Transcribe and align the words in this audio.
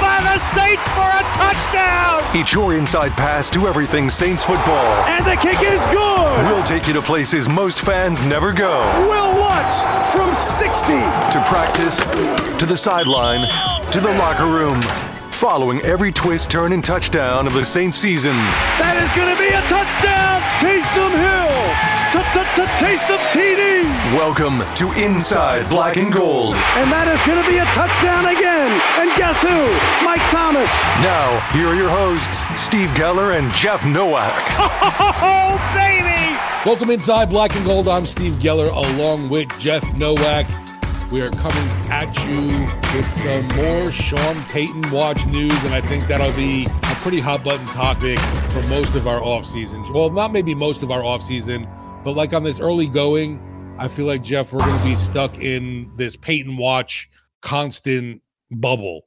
by 0.00 0.20
the 0.22 0.38
Saints 0.38 0.82
for 0.94 1.08
a 1.08 1.22
touchdown. 1.36 2.20
It's 2.34 2.52
your 2.52 2.74
inside 2.74 3.12
pass 3.12 3.50
to 3.50 3.66
everything 3.66 4.08
Saints 4.08 4.42
football. 4.42 4.86
And 5.06 5.24
the 5.26 5.36
kick 5.36 5.60
is 5.62 5.84
good. 5.86 6.46
We'll 6.46 6.64
take 6.64 6.86
you 6.86 6.92
to 6.94 7.02
places 7.02 7.48
most 7.48 7.80
fans 7.80 8.20
never 8.22 8.52
go. 8.52 8.80
Wil 9.08 9.38
Lutz 9.38 9.82
from 10.12 10.34
60. 10.34 10.86
To 10.92 11.44
practice, 11.46 11.98
to 12.58 12.66
the 12.66 12.76
sideline, 12.76 13.48
to 13.92 14.00
the 14.00 14.10
locker 14.18 14.46
room. 14.46 14.80
Following 15.44 15.82
every 15.82 16.10
twist, 16.10 16.50
turn, 16.50 16.72
and 16.72 16.82
touchdown 16.82 17.46
of 17.46 17.52
the 17.52 17.66
Saints 17.66 17.98
season. 17.98 18.32
That 18.80 18.96
is 18.96 19.12
going 19.12 19.28
to 19.28 19.36
be 19.36 19.52
a 19.52 19.60
touchdown. 19.68 20.40
Taysom 20.56 21.12
Hill. 21.12 21.52
Taysom 22.80 23.20
TD. 23.28 23.84
Welcome 24.16 24.64
to 24.76 24.90
Inside 24.98 25.68
Black 25.68 25.98
and 25.98 26.10
Gold. 26.10 26.54
And 26.80 26.90
that 26.90 27.12
is 27.12 27.20
going 27.28 27.44
to 27.44 27.46
be 27.46 27.58
a 27.60 27.68
touchdown 27.76 28.24
again. 28.24 28.72
And 28.96 29.12
guess 29.20 29.36
who? 29.44 29.52
Mike 30.00 30.24
Thomas. 30.32 30.72
Now, 31.04 31.36
here 31.52 31.68
are 31.68 31.76
your 31.76 31.90
hosts, 31.92 32.40
Steve 32.58 32.88
Geller 32.96 33.38
and 33.38 33.52
Jeff 33.52 33.84
Nowak. 33.84 34.32
Oh, 35.20 35.60
baby! 35.76 36.40
Welcome 36.64 36.88
inside 36.88 37.28
Black 37.28 37.54
and 37.54 37.66
Gold. 37.66 37.86
I'm 37.86 38.06
Steve 38.06 38.36
Geller 38.36 38.72
along 38.72 39.28
with 39.28 39.52
Jeff 39.58 39.84
Nowak. 39.98 40.46
We 41.14 41.22
are 41.22 41.30
coming 41.30 41.68
at 41.92 42.12
you 42.26 42.66
with 42.92 43.08
some 43.08 43.46
more 43.56 43.92
Sean 43.92 44.34
Payton 44.50 44.90
watch 44.90 45.24
news, 45.26 45.54
and 45.62 45.72
I 45.72 45.80
think 45.80 46.08
that'll 46.08 46.32
be 46.32 46.64
a 46.66 46.94
pretty 47.02 47.20
hot 47.20 47.44
button 47.44 47.64
topic 47.66 48.18
for 48.50 48.60
most 48.68 48.96
of 48.96 49.06
our 49.06 49.22
off 49.22 49.46
season. 49.46 49.84
Well, 49.92 50.10
not 50.10 50.32
maybe 50.32 50.56
most 50.56 50.82
of 50.82 50.90
our 50.90 51.04
off 51.04 51.22
season, 51.22 51.68
but 52.02 52.16
like 52.16 52.32
on 52.32 52.42
this 52.42 52.58
early 52.58 52.88
going, 52.88 53.40
I 53.78 53.86
feel 53.86 54.06
like 54.06 54.24
Jeff, 54.24 54.52
we're 54.52 54.58
going 54.66 54.76
to 54.76 54.84
be 54.84 54.96
stuck 54.96 55.38
in 55.38 55.88
this 55.94 56.16
Payton 56.16 56.56
watch 56.56 57.08
constant 57.42 58.20
bubble. 58.50 59.06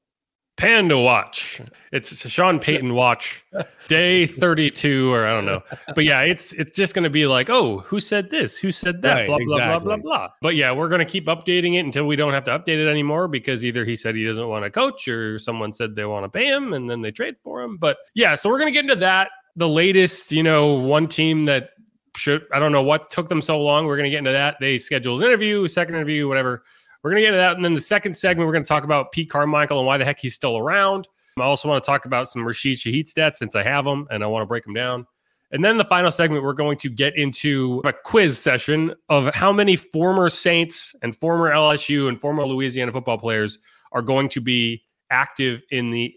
Panda 0.58 0.98
watch. 0.98 1.62
It's 1.92 2.26
a 2.26 2.30
Sean 2.30 2.58
Payton 2.58 2.96
watch, 2.96 3.46
day 3.88 4.26
32, 4.26 5.14
or 5.14 5.28
I 5.28 5.30
don't 5.30 5.46
know. 5.46 5.62
But 5.94 6.04
yeah, 6.04 6.22
it's 6.22 6.52
it's 6.54 6.72
just 6.72 6.96
going 6.96 7.04
to 7.04 7.12
be 7.12 7.28
like, 7.28 7.50
oh, 7.50 7.80
who 7.80 8.00
said 8.00 8.32
this? 8.32 8.58
Who 8.58 8.72
said 8.72 9.04
that? 9.04 9.14
Right, 9.14 9.28
blah, 9.28 9.38
blah, 9.38 9.58
exactly. 9.58 9.86
blah, 9.86 9.96
blah, 9.98 10.04
blah. 10.04 10.30
But 10.42 10.56
yeah, 10.56 10.72
we're 10.72 10.90
going 10.90 11.00
to 11.00 11.06
keep 11.06 11.28
updating 11.28 11.76
it 11.76 11.86
until 11.86 12.06
we 12.08 12.16
don't 12.16 12.34
have 12.34 12.44
to 12.46 12.52
update 12.58 12.84
it 12.84 12.90
anymore 12.90 13.28
because 13.28 13.64
either 13.64 13.86
he 13.86 13.96
said 13.96 14.16
he 14.16 14.26
doesn't 14.26 14.48
want 14.48 14.66
to 14.66 14.72
coach 14.72 15.08
or 15.08 15.38
someone 15.38 15.74
said 15.74 15.96
they 15.96 16.06
want 16.06 16.26
to 16.26 16.30
pay 16.30 16.48
him 16.48 16.74
and 16.74 16.90
then 16.90 17.02
they 17.02 17.12
trade 17.12 17.36
for 17.44 17.62
him. 17.62 17.78
But 17.78 17.98
yeah, 18.16 18.34
so 18.34 18.50
we're 18.50 18.60
going 18.60 18.74
to 18.74 18.74
get 18.74 18.84
into 18.84 19.00
that. 19.02 19.30
The 19.58 19.70
latest, 19.70 20.32
you 20.32 20.44
know, 20.44 20.74
one 20.74 21.08
team 21.08 21.46
that 21.46 21.70
should, 22.16 22.48
I 22.52 22.58
don't 22.58 22.72
know 22.72 22.84
what 22.84 23.12
took 23.12 23.30
them 23.30 23.44
so 23.44 23.62
long. 23.62 23.86
We're 23.86 23.98
going 23.98 24.06
to 24.06 24.12
get 24.12 24.20
into 24.20 24.32
that. 24.32 24.58
They 24.60 24.80
scheduled 24.80 25.22
an 25.22 25.28
interview, 25.28 25.68
second 25.68 25.94
interview, 25.96 26.28
whatever. 26.28 26.64
We're 27.04 27.12
going 27.12 27.22
to 27.22 27.28
get 27.28 27.34
into 27.34 27.38
that. 27.38 27.56
And 27.56 27.64
then 27.64 27.74
the 27.74 27.82
second 27.82 28.16
segment, 28.16 28.48
we're 28.48 28.54
going 28.54 28.64
to 28.64 28.68
talk 28.68 28.84
about 28.84 29.12
Pete 29.12 29.30
Carmichael 29.30 29.80
and 29.80 29.88
why 29.88 29.98
the 29.98 30.06
heck 30.06 30.20
he's 30.20 30.36
still 30.36 30.58
around. 30.58 31.08
I 31.38 31.44
also 31.44 31.70
want 31.70 31.84
to 31.84 31.86
talk 31.86 32.06
about 32.06 32.28
some 32.28 32.44
Rashid 32.44 32.78
Shaheed 32.78 33.12
stats 33.12 33.36
since 33.36 33.56
I 33.56 33.64
have 33.64 33.86
them 33.86 34.08
and 34.10 34.24
I 34.24 34.28
want 34.28 34.42
to 34.42 34.48
break 34.48 34.64
them 34.64 34.74
down. 34.74 35.06
And 35.52 35.64
then 35.64 35.78
the 35.78 35.86
final 35.86 36.12
segment, 36.12 36.44
we're 36.44 36.54
going 36.54 36.78
to 36.80 36.90
get 36.90 37.16
into 37.16 37.82
a 37.86 37.94
quiz 37.94 38.38
session 38.38 38.94
of 39.08 39.34
how 39.34 39.54
many 39.54 39.76
former 39.76 40.28
Saints 40.30 40.96
and 41.02 41.16
former 41.16 41.50
LSU 41.50 42.10
and 42.10 42.20
former 42.20 42.46
Louisiana 42.46 42.92
football 42.92 43.18
players 43.18 43.60
are 43.94 44.02
going 44.02 44.28
to 44.30 44.42
be 44.42 44.84
active 45.10 45.64
in 45.72 45.90
the 45.92 46.14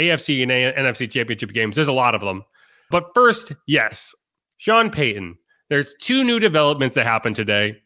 AFC 0.00 0.42
and 0.42 0.50
NFC 0.50 1.08
championship 1.08 1.52
games. 1.52 1.76
There's 1.76 1.88
a 1.88 1.92
lot 1.92 2.14
of 2.14 2.22
them. 2.22 2.44
But 2.90 3.12
first, 3.14 3.52
yes, 3.66 4.14
Sean 4.56 4.90
Payton. 4.90 5.38
There's 5.68 5.94
two 6.00 6.24
new 6.24 6.40
developments 6.40 6.96
that 6.96 7.06
happened 7.06 7.36
today. 7.36 7.81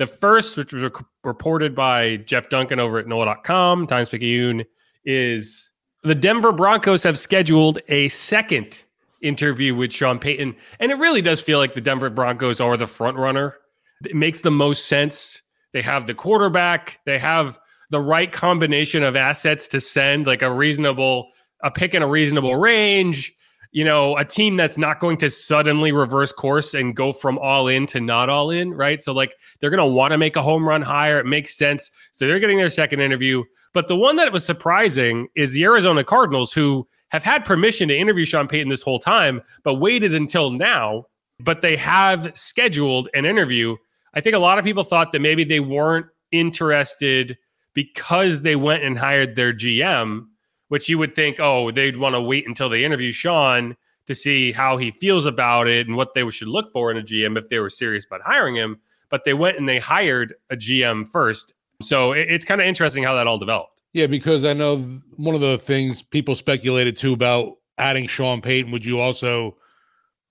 The 0.00 0.06
first, 0.06 0.56
which 0.56 0.72
was 0.72 0.90
reported 1.24 1.74
by 1.74 2.16
Jeff 2.16 2.48
Duncan 2.48 2.80
over 2.80 2.98
at 2.98 3.06
NOLA.com, 3.06 3.86
Times 3.86 4.08
Picayune, 4.08 4.64
is 5.04 5.70
the 6.04 6.14
Denver 6.14 6.52
Broncos 6.52 7.02
have 7.02 7.18
scheduled 7.18 7.80
a 7.88 8.08
second 8.08 8.82
interview 9.20 9.74
with 9.74 9.92
Sean 9.92 10.18
Payton. 10.18 10.56
And 10.78 10.90
it 10.90 10.96
really 10.96 11.20
does 11.20 11.42
feel 11.42 11.58
like 11.58 11.74
the 11.74 11.82
Denver 11.82 12.08
Broncos 12.08 12.62
are 12.62 12.78
the 12.78 12.86
front 12.86 13.18
runner. 13.18 13.58
It 14.06 14.16
makes 14.16 14.40
the 14.40 14.50
most 14.50 14.86
sense. 14.86 15.42
They 15.74 15.82
have 15.82 16.06
the 16.06 16.14
quarterback, 16.14 17.00
they 17.04 17.18
have 17.18 17.58
the 17.90 18.00
right 18.00 18.32
combination 18.32 19.02
of 19.02 19.16
assets 19.16 19.68
to 19.68 19.80
send, 19.80 20.26
like 20.26 20.40
a 20.40 20.50
reasonable, 20.50 21.28
a 21.62 21.70
pick 21.70 21.92
in 21.94 22.02
a 22.02 22.08
reasonable 22.08 22.56
range. 22.56 23.34
You 23.72 23.84
know, 23.84 24.16
a 24.16 24.24
team 24.24 24.56
that's 24.56 24.76
not 24.76 24.98
going 24.98 25.16
to 25.18 25.30
suddenly 25.30 25.92
reverse 25.92 26.32
course 26.32 26.74
and 26.74 26.96
go 26.96 27.12
from 27.12 27.38
all 27.38 27.68
in 27.68 27.86
to 27.86 28.00
not 28.00 28.28
all 28.28 28.50
in, 28.50 28.74
right? 28.74 29.00
So, 29.00 29.12
like, 29.12 29.36
they're 29.60 29.70
going 29.70 29.78
to 29.78 29.86
want 29.86 30.10
to 30.10 30.18
make 30.18 30.34
a 30.34 30.42
home 30.42 30.68
run 30.68 30.82
hire. 30.82 31.20
It 31.20 31.26
makes 31.26 31.56
sense. 31.56 31.90
So, 32.12 32.26
they're 32.26 32.40
getting 32.40 32.58
their 32.58 32.68
second 32.68 33.00
interview. 33.00 33.44
But 33.72 33.86
the 33.86 33.96
one 33.96 34.16
that 34.16 34.32
was 34.32 34.44
surprising 34.44 35.28
is 35.36 35.52
the 35.52 35.64
Arizona 35.64 36.02
Cardinals, 36.02 36.52
who 36.52 36.88
have 37.10 37.22
had 37.22 37.44
permission 37.44 37.88
to 37.88 37.96
interview 37.96 38.24
Sean 38.24 38.48
Payton 38.48 38.68
this 38.68 38.82
whole 38.82 38.98
time, 38.98 39.40
but 39.62 39.74
waited 39.74 40.14
until 40.14 40.50
now. 40.50 41.04
But 41.38 41.60
they 41.60 41.76
have 41.76 42.32
scheduled 42.34 43.08
an 43.14 43.24
interview. 43.24 43.76
I 44.14 44.20
think 44.20 44.34
a 44.34 44.40
lot 44.40 44.58
of 44.58 44.64
people 44.64 44.82
thought 44.82 45.12
that 45.12 45.20
maybe 45.20 45.44
they 45.44 45.60
weren't 45.60 46.06
interested 46.32 47.38
because 47.72 48.42
they 48.42 48.56
went 48.56 48.82
and 48.82 48.98
hired 48.98 49.36
their 49.36 49.52
GM, 49.52 50.26
which 50.70 50.88
you 50.88 50.96
would 50.98 51.16
think, 51.16 51.40
oh, 51.40 51.72
they'd 51.72 51.96
want 51.96 52.14
to 52.14 52.20
wait 52.20 52.46
until 52.46 52.68
they 52.68 52.84
interview 52.84 53.10
Sean 53.10 53.76
to 54.06 54.14
see 54.14 54.52
how 54.52 54.76
he 54.76 54.92
feels 54.92 55.26
about 55.26 55.66
it 55.66 55.88
and 55.88 55.96
what 55.96 56.14
they 56.14 56.28
should 56.30 56.46
look 56.46 56.70
for 56.72 56.92
in 56.92 56.96
a 56.96 57.02
GM 57.02 57.36
if 57.36 57.48
they 57.48 57.58
were 57.58 57.68
serious 57.68 58.04
about 58.06 58.22
hiring 58.22 58.54
him. 58.54 58.78
But 59.08 59.24
they 59.24 59.34
went 59.34 59.58
and 59.58 59.68
they 59.68 59.80
hired 59.80 60.34
a 60.48 60.54
GM 60.56 61.06
first. 61.10 61.54
So 61.82 62.12
it- 62.12 62.30
it's 62.30 62.44
kind 62.44 62.60
of 62.60 62.68
interesting 62.68 63.02
how 63.02 63.14
that 63.14 63.26
all 63.26 63.36
developed. 63.36 63.82
Yeah, 63.92 64.06
because 64.06 64.44
I 64.44 64.52
know 64.52 64.76
one 65.16 65.34
of 65.34 65.40
the 65.40 65.58
things 65.58 66.04
people 66.04 66.36
speculated 66.36 66.96
too 66.96 67.12
about 67.14 67.56
adding 67.76 68.06
Sean 68.06 68.40
Payton, 68.40 68.70
would 68.70 68.84
you 68.84 69.00
also 69.00 69.56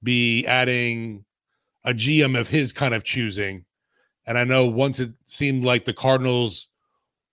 be 0.02 0.46
adding 0.46 1.26
a 1.84 1.94
GM 1.94 2.40
of 2.40 2.48
his 2.48 2.72
kind 2.72 2.94
of 2.94 3.04
choosing? 3.04 3.66
And 4.26 4.38
I 4.38 4.46
know 4.46 4.66
once 4.66 5.02
it 5.02 5.12
seemed 5.26 5.66
like 5.66 5.84
the 5.84 5.94
Cardinals 5.94 6.70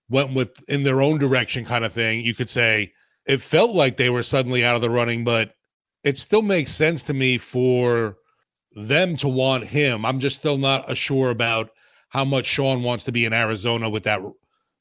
went 0.09 0.33
with 0.33 0.61
in 0.67 0.83
their 0.83 1.01
own 1.01 1.19
direction 1.19 1.63
kind 1.63 1.85
of 1.85 1.93
thing, 1.93 2.19
you 2.21 2.33
could 2.33 2.49
say 2.49 2.91
it 3.27 3.41
felt 3.41 3.71
like 3.71 3.97
they 3.97 4.09
were 4.09 4.23
suddenly 4.23 4.63
out 4.63 4.75
of 4.75 4.81
the 4.81 4.89
running, 4.89 5.23
but 5.23 5.53
it 6.03 6.17
still 6.17 6.41
makes 6.41 6.71
sense 6.71 7.03
to 7.03 7.13
me 7.13 7.37
for 7.37 8.17
them 8.75 9.17
to 9.17 9.27
want 9.27 9.65
him. 9.65 10.05
I'm 10.05 10.19
just 10.19 10.37
still 10.37 10.57
not 10.57 10.95
sure 10.97 11.29
about 11.29 11.69
how 12.09 12.23
much 12.23 12.45
Sean 12.45 12.83
wants 12.83 13.03
to 13.05 13.11
be 13.11 13.25
in 13.25 13.33
Arizona 13.33 13.89
with 13.89 14.03
that. 14.03 14.21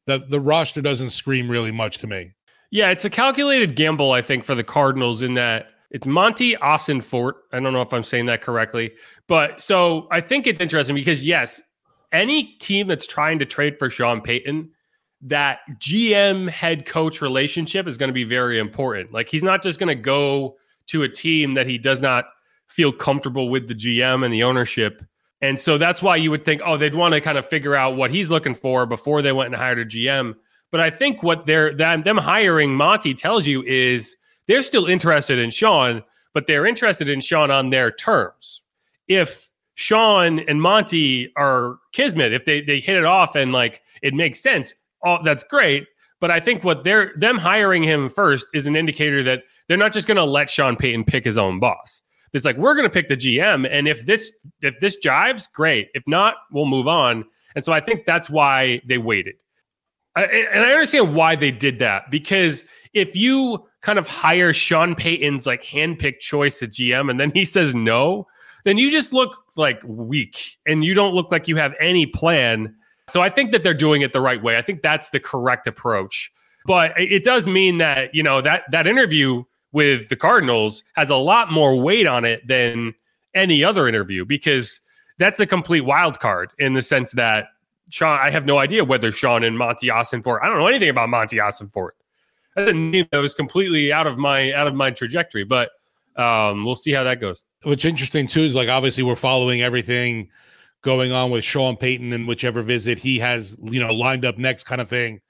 The, 0.06 0.18
the 0.18 0.40
roster 0.40 0.80
doesn't 0.80 1.10
scream 1.10 1.50
really 1.50 1.72
much 1.72 1.98
to 1.98 2.06
me. 2.06 2.32
Yeah, 2.70 2.90
it's 2.90 3.04
a 3.04 3.10
calculated 3.10 3.74
gamble, 3.74 4.12
I 4.12 4.22
think, 4.22 4.44
for 4.44 4.54
the 4.54 4.64
Cardinals 4.64 5.22
in 5.22 5.34
that 5.34 5.68
it's 5.90 6.06
Monti 6.06 6.54
Ossenfort. 6.56 7.32
I 7.52 7.60
don't 7.60 7.72
know 7.72 7.82
if 7.82 7.92
I'm 7.92 8.02
saying 8.02 8.26
that 8.26 8.42
correctly, 8.42 8.92
but 9.26 9.60
so 9.60 10.08
I 10.10 10.20
think 10.20 10.46
it's 10.46 10.60
interesting 10.60 10.94
because 10.94 11.24
yes, 11.24 11.62
any 12.12 12.54
team 12.58 12.86
that's 12.86 13.06
trying 13.06 13.38
to 13.38 13.44
trade 13.46 13.78
for 13.78 13.88
Sean 13.88 14.20
Payton, 14.20 14.70
that 15.22 15.60
GM 15.78 16.48
head 16.48 16.86
coach 16.86 17.20
relationship 17.20 17.86
is 17.86 17.96
going 17.96 18.08
to 18.08 18.14
be 18.14 18.24
very 18.24 18.58
important. 18.58 19.12
Like 19.12 19.28
he's 19.28 19.42
not 19.42 19.62
just 19.62 19.78
going 19.78 19.88
to 19.88 19.94
go 19.94 20.56
to 20.86 21.02
a 21.02 21.08
team 21.08 21.54
that 21.54 21.66
he 21.66 21.78
does 21.78 22.00
not 22.00 22.26
feel 22.68 22.92
comfortable 22.92 23.48
with 23.48 23.68
the 23.68 23.74
GM 23.74 24.24
and 24.24 24.32
the 24.32 24.42
ownership. 24.42 25.02
And 25.40 25.58
so 25.60 25.78
that's 25.78 26.02
why 26.02 26.16
you 26.16 26.30
would 26.30 26.44
think, 26.44 26.62
oh, 26.64 26.76
they'd 26.76 26.94
want 26.94 27.14
to 27.14 27.20
kind 27.20 27.38
of 27.38 27.46
figure 27.46 27.74
out 27.74 27.96
what 27.96 28.10
he's 28.10 28.30
looking 28.30 28.54
for 28.54 28.86
before 28.86 29.22
they 29.22 29.32
went 29.32 29.48
and 29.48 29.56
hired 29.56 29.78
a 29.78 29.84
GM. 29.84 30.34
But 30.70 30.80
I 30.80 30.90
think 30.90 31.22
what 31.22 31.46
they're 31.46 31.72
that 31.74 32.04
them 32.04 32.16
hiring 32.16 32.74
Monti 32.74 33.14
tells 33.14 33.46
you 33.46 33.62
is 33.62 34.16
they're 34.46 34.62
still 34.62 34.86
interested 34.86 35.38
in 35.38 35.50
Sean, 35.50 36.02
but 36.34 36.46
they're 36.46 36.66
interested 36.66 37.08
in 37.08 37.20
Sean 37.20 37.50
on 37.50 37.70
their 37.70 37.90
terms. 37.90 38.62
If 39.08 39.52
Sean 39.74 40.40
and 40.40 40.60
Monti 40.60 41.32
are 41.36 41.78
kismet, 41.92 42.32
if 42.32 42.44
they 42.44 42.62
they 42.62 42.80
hit 42.80 42.96
it 42.96 43.04
off 43.04 43.36
and 43.36 43.52
like 43.52 43.82
it 44.02 44.14
makes 44.14 44.40
sense, 44.40 44.74
oh, 45.06 45.18
that's 45.24 45.44
great. 45.44 45.86
But 46.20 46.30
I 46.30 46.40
think 46.40 46.64
what 46.64 46.84
they're 46.84 47.12
them 47.16 47.38
hiring 47.38 47.82
him 47.82 48.08
first 48.08 48.46
is 48.54 48.66
an 48.66 48.76
indicator 48.76 49.22
that 49.22 49.44
they're 49.68 49.76
not 49.76 49.92
just 49.92 50.06
going 50.06 50.16
to 50.16 50.24
let 50.24 50.50
Sean 50.50 50.76
Payton 50.76 51.04
pick 51.04 51.24
his 51.24 51.38
own 51.38 51.60
boss. 51.60 52.02
It's 52.32 52.44
like 52.44 52.56
we're 52.56 52.74
going 52.74 52.84
to 52.86 52.92
pick 52.92 53.08
the 53.08 53.16
GM, 53.16 53.68
and 53.70 53.88
if 53.88 54.04
this 54.04 54.32
if 54.60 54.78
this 54.80 54.98
jives, 55.02 55.50
great. 55.50 55.88
If 55.94 56.02
not, 56.06 56.34
we'll 56.50 56.66
move 56.66 56.88
on. 56.88 57.24
And 57.54 57.64
so 57.64 57.72
I 57.72 57.80
think 57.80 58.04
that's 58.04 58.28
why 58.28 58.82
they 58.86 58.98
waited. 58.98 59.36
I, 60.16 60.24
and 60.24 60.64
I 60.64 60.72
understand 60.72 61.14
why 61.14 61.36
they 61.36 61.50
did 61.50 61.78
that 61.78 62.10
because 62.10 62.64
if 62.94 63.14
you 63.14 63.66
kind 63.82 63.98
of 63.98 64.08
hire 64.08 64.52
Sean 64.52 64.94
Payton's 64.94 65.46
like 65.46 65.62
handpicked 65.62 66.20
choice 66.20 66.62
at 66.62 66.70
GM 66.70 67.10
and 67.10 67.20
then 67.20 67.30
he 67.34 67.44
says 67.44 67.74
no, 67.74 68.26
then 68.64 68.78
you 68.78 68.90
just 68.90 69.12
look 69.12 69.36
like 69.56 69.80
weak 69.84 70.56
and 70.66 70.84
you 70.84 70.94
don't 70.94 71.14
look 71.14 71.30
like 71.30 71.46
you 71.46 71.56
have 71.56 71.74
any 71.78 72.06
plan. 72.06 72.74
So 73.16 73.22
I 73.22 73.30
think 73.30 73.52
that 73.52 73.62
they're 73.62 73.72
doing 73.72 74.02
it 74.02 74.12
the 74.12 74.20
right 74.20 74.42
way. 74.42 74.58
I 74.58 74.60
think 74.60 74.82
that's 74.82 75.08
the 75.08 75.18
correct 75.18 75.66
approach. 75.66 76.30
But 76.66 76.92
it 76.98 77.24
does 77.24 77.46
mean 77.46 77.78
that, 77.78 78.14
you 78.14 78.22
know, 78.22 78.42
that 78.42 78.64
that 78.72 78.86
interview 78.86 79.42
with 79.72 80.10
the 80.10 80.16
Cardinals 80.16 80.82
has 80.96 81.08
a 81.08 81.16
lot 81.16 81.50
more 81.50 81.80
weight 81.80 82.06
on 82.06 82.26
it 82.26 82.46
than 82.46 82.92
any 83.34 83.64
other 83.64 83.88
interview 83.88 84.26
because 84.26 84.82
that's 85.16 85.40
a 85.40 85.46
complete 85.46 85.80
wild 85.80 86.20
card 86.20 86.50
in 86.58 86.74
the 86.74 86.82
sense 86.82 87.12
that 87.12 87.46
Sean, 87.88 88.18
I 88.20 88.28
have 88.28 88.44
no 88.44 88.58
idea 88.58 88.84
whether 88.84 89.10
Sean 89.10 89.44
and 89.44 89.56
Monti 89.56 89.86
Ossenfort, 89.86 90.40
I 90.42 90.48
don't 90.50 90.58
know 90.58 90.66
anything 90.66 90.90
about 90.90 91.08
Monti 91.08 91.38
Ossenfort. 91.38 91.92
that's 92.54 92.70
a 92.70 92.74
name 92.74 93.08
that 93.12 93.20
was 93.20 93.32
completely 93.32 93.94
out 93.94 94.06
of 94.06 94.18
my 94.18 94.52
out 94.52 94.66
of 94.66 94.74
my 94.74 94.90
trajectory. 94.90 95.44
But 95.44 95.70
um, 96.16 96.66
we'll 96.66 96.74
see 96.74 96.92
how 96.92 97.04
that 97.04 97.18
goes. 97.18 97.44
What's 97.62 97.86
interesting 97.86 98.28
too 98.28 98.42
is 98.42 98.54
like 98.54 98.68
obviously 98.68 99.04
we're 99.04 99.16
following 99.16 99.62
everything 99.62 100.28
going 100.86 101.10
on 101.10 101.32
with 101.32 101.42
Sean 101.42 101.76
Payton 101.76 102.12
and 102.12 102.28
whichever 102.28 102.62
visit 102.62 102.96
he 102.96 103.18
has, 103.18 103.56
you 103.60 103.80
know, 103.80 103.92
lined 103.92 104.24
up 104.24 104.38
next 104.38 104.64
kind 104.64 104.80
of 104.80 104.88
thing. 104.88 105.20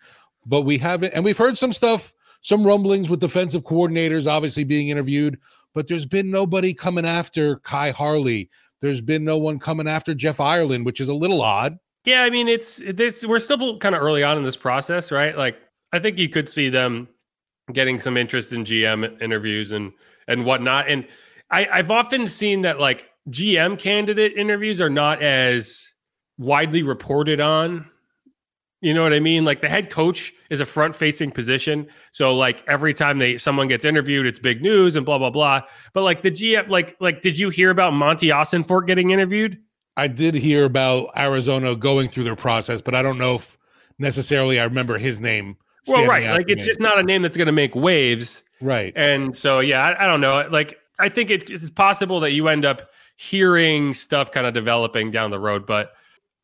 But 0.44 0.62
we 0.62 0.76
haven't, 0.76 1.14
and 1.14 1.24
we've 1.24 1.38
heard 1.38 1.56
some 1.56 1.72
stuff, 1.72 2.12
some 2.42 2.62
rumblings 2.64 3.08
with 3.08 3.20
defensive 3.20 3.64
coordinators 3.64 4.30
obviously 4.30 4.64
being 4.64 4.90
interviewed, 4.90 5.40
but 5.74 5.88
there's 5.88 6.04
been 6.04 6.30
nobody 6.30 6.74
coming 6.74 7.06
after 7.06 7.56
Khai 7.60 7.90
Harley. 7.90 8.50
There's 8.82 9.00
been 9.00 9.24
no 9.24 9.38
one 9.38 9.58
coming 9.58 9.88
after 9.88 10.12
Jeff 10.12 10.40
Ireland, 10.40 10.84
which 10.84 11.00
is 11.00 11.08
a 11.08 11.14
little 11.14 11.40
odd. 11.40 11.78
Yeah, 12.04 12.22
I 12.22 12.28
mean, 12.28 12.48
it's 12.48 12.82
this. 12.92 13.24
We're 13.24 13.38
still 13.38 13.78
kind 13.78 13.94
of 13.94 14.02
early 14.02 14.22
on 14.22 14.36
in 14.36 14.44
this 14.44 14.58
process, 14.58 15.10
right? 15.10 15.36
Like, 15.36 15.56
I 15.92 15.98
think 15.98 16.18
you 16.18 16.28
could 16.28 16.50
see 16.50 16.68
them 16.68 17.08
getting 17.72 17.98
some 17.98 18.18
interest 18.18 18.52
in 18.52 18.62
GM 18.62 19.20
interviews 19.22 19.72
and 19.72 19.90
and 20.28 20.44
whatnot. 20.44 20.88
And 20.88 21.06
I, 21.50 21.66
I've 21.66 21.90
often 21.90 22.28
seen 22.28 22.60
that 22.62 22.78
like 22.78 23.10
GM 23.30 23.78
candidate 23.78 24.34
interviews 24.36 24.80
are 24.80 24.90
not 24.90 25.22
as 25.22 25.94
widely 26.38 26.82
reported 26.82 27.40
on. 27.40 27.90
You 28.82 28.94
know 28.94 29.02
what 29.02 29.12
I 29.12 29.20
mean? 29.20 29.44
Like 29.44 29.62
the 29.62 29.68
head 29.68 29.90
coach 29.90 30.32
is 30.50 30.60
a 30.60 30.66
front 30.66 30.94
facing 30.94 31.30
position. 31.30 31.88
So 32.12 32.34
like 32.34 32.62
every 32.68 32.94
time 32.94 33.18
they 33.18 33.36
someone 33.36 33.68
gets 33.68 33.84
interviewed, 33.84 34.26
it's 34.26 34.38
big 34.38 34.62
news 34.62 34.96
and 34.96 35.04
blah 35.04 35.18
blah 35.18 35.30
blah. 35.30 35.62
But 35.92 36.02
like 36.02 36.22
the 36.22 36.30
GM, 36.30 36.68
like 36.68 36.96
like 37.00 37.22
did 37.22 37.38
you 37.38 37.50
hear 37.50 37.70
about 37.70 37.94
Monti 37.94 38.28
Ossenfort 38.28 38.86
getting 38.86 39.10
interviewed? 39.10 39.58
I 39.96 40.08
did 40.08 40.34
hear 40.34 40.64
about 40.64 41.10
Arizona 41.16 41.74
going 41.74 42.08
through 42.08 42.24
their 42.24 42.36
process, 42.36 42.82
but 42.82 42.94
I 42.94 43.02
don't 43.02 43.18
know 43.18 43.36
if 43.36 43.56
necessarily 43.98 44.60
I 44.60 44.64
remember 44.64 44.98
his 44.98 45.20
name. 45.20 45.56
Well, 45.86 46.06
right. 46.06 46.30
Like 46.30 46.48
it's 46.48 46.62
me. 46.62 46.66
just 46.66 46.80
not 46.80 46.98
a 46.98 47.02
name 47.02 47.22
that's 47.22 47.36
going 47.36 47.46
to 47.46 47.52
make 47.52 47.74
waves. 47.74 48.42
Right. 48.60 48.92
And 48.96 49.36
so, 49.36 49.60
yeah, 49.60 49.82
I, 49.82 50.04
I 50.04 50.06
don't 50.06 50.20
know. 50.20 50.46
Like, 50.50 50.78
I 50.98 51.08
think 51.08 51.30
it's, 51.30 51.50
it's 51.50 51.70
possible 51.70 52.20
that 52.20 52.32
you 52.32 52.48
end 52.48 52.64
up 52.64 52.90
hearing 53.16 53.94
stuff 53.94 54.30
kind 54.30 54.46
of 54.46 54.54
developing 54.54 55.10
down 55.10 55.30
the 55.30 55.40
road, 55.40 55.66
but 55.66 55.92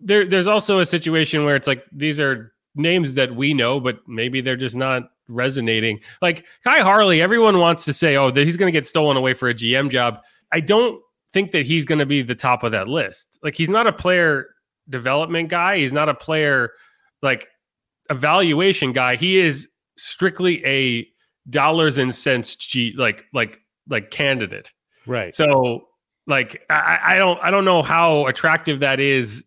there, 0.00 0.26
there's 0.26 0.48
also 0.48 0.80
a 0.80 0.86
situation 0.86 1.44
where 1.44 1.56
it's 1.56 1.68
like 1.68 1.84
these 1.92 2.18
are 2.18 2.52
names 2.74 3.14
that 3.14 3.34
we 3.34 3.54
know, 3.54 3.80
but 3.80 3.98
maybe 4.08 4.40
they're 4.40 4.56
just 4.56 4.76
not 4.76 5.10
resonating. 5.28 6.00
Like 6.20 6.44
Khai 6.66 6.80
Harley, 6.80 7.20
everyone 7.20 7.58
wants 7.58 7.84
to 7.84 7.92
say, 7.92 8.16
oh, 8.16 8.30
that 8.30 8.44
he's 8.44 8.56
going 8.56 8.72
to 8.72 8.76
get 8.76 8.86
stolen 8.86 9.16
away 9.16 9.34
for 9.34 9.48
a 9.48 9.54
GM 9.54 9.90
job. 9.90 10.18
I 10.52 10.60
don't 10.60 11.00
think 11.32 11.52
that 11.52 11.66
he's 11.66 11.84
going 11.84 11.98
to 11.98 12.06
be 12.06 12.22
the 12.22 12.34
top 12.34 12.62
of 12.62 12.72
that 12.72 12.88
list. 12.88 13.38
Like 13.42 13.54
he's 13.54 13.68
not 13.68 13.86
a 13.86 13.92
player 13.92 14.48
development 14.88 15.48
guy. 15.48 15.78
He's 15.78 15.92
not 15.92 16.08
a 16.08 16.14
player 16.14 16.72
like 17.22 17.48
evaluation 18.10 18.92
guy. 18.92 19.16
He 19.16 19.38
is 19.38 19.68
strictly 19.96 20.64
a 20.64 21.08
dollars 21.50 21.98
and 21.98 22.14
cents 22.14 22.54
G 22.54 22.94
like 22.96 23.24
like 23.32 23.60
like 23.88 24.10
candidate. 24.10 24.72
Right. 25.06 25.34
So 25.34 25.88
like 26.26 26.64
I, 26.70 26.98
I 27.02 27.18
don't 27.18 27.38
I 27.42 27.50
don't 27.50 27.64
know 27.64 27.82
how 27.82 28.26
attractive 28.26 28.80
that 28.80 29.00
is 29.00 29.44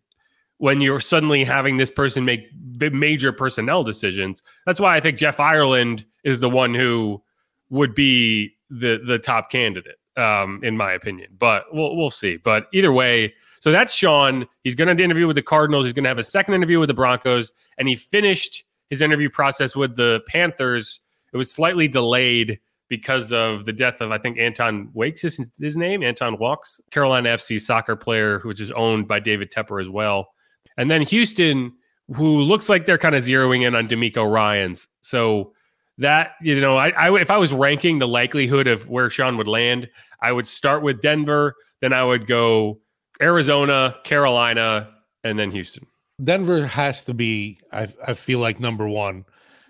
when 0.58 0.80
you're 0.80 1.00
suddenly 1.00 1.44
having 1.44 1.76
this 1.76 1.90
person 1.90 2.24
make 2.24 2.48
major 2.92 3.32
personnel 3.32 3.82
decisions. 3.82 4.42
That's 4.64 4.80
why 4.80 4.96
I 4.96 5.00
think 5.00 5.18
Jeff 5.18 5.40
Ireland 5.40 6.04
is 6.24 6.40
the 6.40 6.50
one 6.50 6.74
who 6.74 7.22
would 7.70 7.94
be 7.94 8.54
the 8.70 9.00
the 9.04 9.18
top 9.18 9.50
candidate, 9.50 9.98
um, 10.16 10.60
in 10.62 10.76
my 10.76 10.92
opinion. 10.92 11.30
But 11.38 11.64
we'll 11.72 11.96
we'll 11.96 12.10
see. 12.10 12.36
But 12.36 12.68
either 12.72 12.92
way, 12.92 13.34
so 13.60 13.70
that's 13.70 13.94
Sean. 13.94 14.46
He's 14.64 14.74
going 14.74 14.94
to 14.94 15.02
interview 15.02 15.26
with 15.26 15.36
the 15.36 15.42
Cardinals. 15.42 15.86
He's 15.86 15.92
going 15.92 16.04
to 16.04 16.08
have 16.08 16.18
a 16.18 16.24
second 16.24 16.54
interview 16.54 16.78
with 16.78 16.88
the 16.88 16.94
Broncos, 16.94 17.52
and 17.78 17.88
he 17.88 17.94
finished 17.94 18.64
his 18.90 19.02
interview 19.02 19.28
process 19.28 19.74
with 19.74 19.96
the 19.96 20.22
Panthers. 20.28 21.00
It 21.32 21.36
was 21.36 21.52
slightly 21.52 21.88
delayed 21.88 22.60
because 22.88 23.32
of 23.32 23.64
the 23.64 23.72
death 23.72 24.00
of 24.00 24.12
I 24.12 24.18
think 24.18 24.38
Anton 24.38 24.90
Wakes 24.94 25.24
is 25.24 25.50
his 25.58 25.76
name, 25.76 26.02
Anton 26.02 26.38
Walkes, 26.38 26.80
Carolina 26.90 27.30
FC 27.30 27.60
soccer 27.60 27.96
player, 27.96 28.40
which 28.40 28.60
is 28.60 28.70
owned 28.72 29.08
by 29.08 29.20
David 29.20 29.50
Tepper 29.50 29.80
as 29.80 29.90
well. 29.90 30.28
And 30.76 30.90
then 30.90 31.02
Houston, 31.02 31.72
who 32.14 32.42
looks 32.42 32.68
like 32.68 32.86
they're 32.86 32.98
kind 32.98 33.14
of 33.14 33.22
zeroing 33.22 33.66
in 33.66 33.74
on 33.74 33.88
DeMeco 33.88 34.30
Ryans. 34.30 34.88
So 35.00 35.52
that 35.98 36.32
you 36.40 36.60
know, 36.60 36.76
I, 36.76 36.90
I 36.90 37.20
if 37.20 37.30
I 37.30 37.38
was 37.38 37.52
ranking 37.52 37.98
the 37.98 38.08
likelihood 38.08 38.66
of 38.66 38.88
where 38.88 39.10
Sean 39.10 39.36
would 39.36 39.48
land, 39.48 39.88
I 40.20 40.32
would 40.32 40.46
start 40.46 40.82
with 40.82 41.00
Denver, 41.00 41.54
then 41.80 41.92
I 41.92 42.04
would 42.04 42.26
go 42.26 42.80
Arizona, 43.20 43.96
Carolina, 44.04 44.90
and 45.24 45.38
then 45.38 45.50
Houston. 45.50 45.86
Denver 46.22 46.66
has 46.66 47.02
to 47.04 47.14
be, 47.14 47.58
I, 47.72 47.88
I 48.06 48.14
feel 48.14 48.38
like 48.38 48.58
number 48.60 48.88
one, 48.88 49.24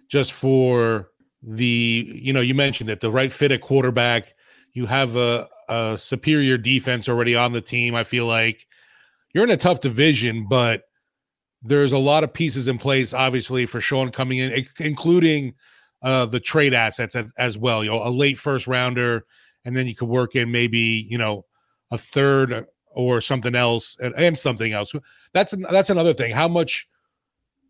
just 0.09 0.33
for 0.33 1.11
the 1.47 2.11
you 2.13 2.33
know 2.33 2.41
you 2.41 2.55
mentioned 2.55 2.91
it 2.91 3.01
the 3.01 3.11
right 3.11 3.33
fit 3.33 3.53
at 3.53 3.61
quarterback. 3.61 4.35
You 4.73 4.87
have 4.87 5.17
a, 5.17 5.49
a 5.69 5.97
superior 5.99 6.59
defense 6.59 7.09
already 7.09 7.35
on 7.35 7.53
the 7.53 7.61
team 7.61 7.95
i 7.95 8.05
feel 8.05 8.27
like. 8.27 8.67
You're 9.33 9.45
in 9.45 9.51
a 9.51 9.57
tough 9.57 9.81
division 9.81 10.47
but 10.49 10.83
there's 11.63 11.93
a 11.93 11.99
lot 11.99 12.25
of 12.25 12.33
pieces 12.33 12.69
in 12.69 12.79
place 12.79 13.13
obviously 13.13 13.67
for 13.67 13.81
sean 13.81 14.11
coming 14.11 14.39
in 14.39 14.67
including 14.79 15.55
uh 16.03 16.27
the 16.27 16.41
trade 16.41 16.75
assets 16.75 17.15
as, 17.15 17.33
as 17.37 17.59
well 17.59 17.83
you 17.83 17.91
know 17.91 18.07
a 18.07 18.11
late 18.11 18.39
first 18.39 18.67
rounder 18.67 19.25
and 19.65 19.77
then 19.77 19.87
you 19.87 19.95
could 19.95 20.09
work 20.09 20.37
in 20.37 20.51
maybe 20.51 21.07
you 21.11 21.19
know 21.19 21.45
a 21.91 21.99
third 21.99 22.67
or 22.97 23.21
something 23.21 23.55
else 23.55 23.97
and, 24.01 24.15
and 24.17 24.37
something 24.37 24.73
else. 24.73 24.93
That's 25.33 25.53
that's 25.71 25.91
another 25.91 26.15
thing. 26.15 26.35
How 26.35 26.49
much 26.49 26.89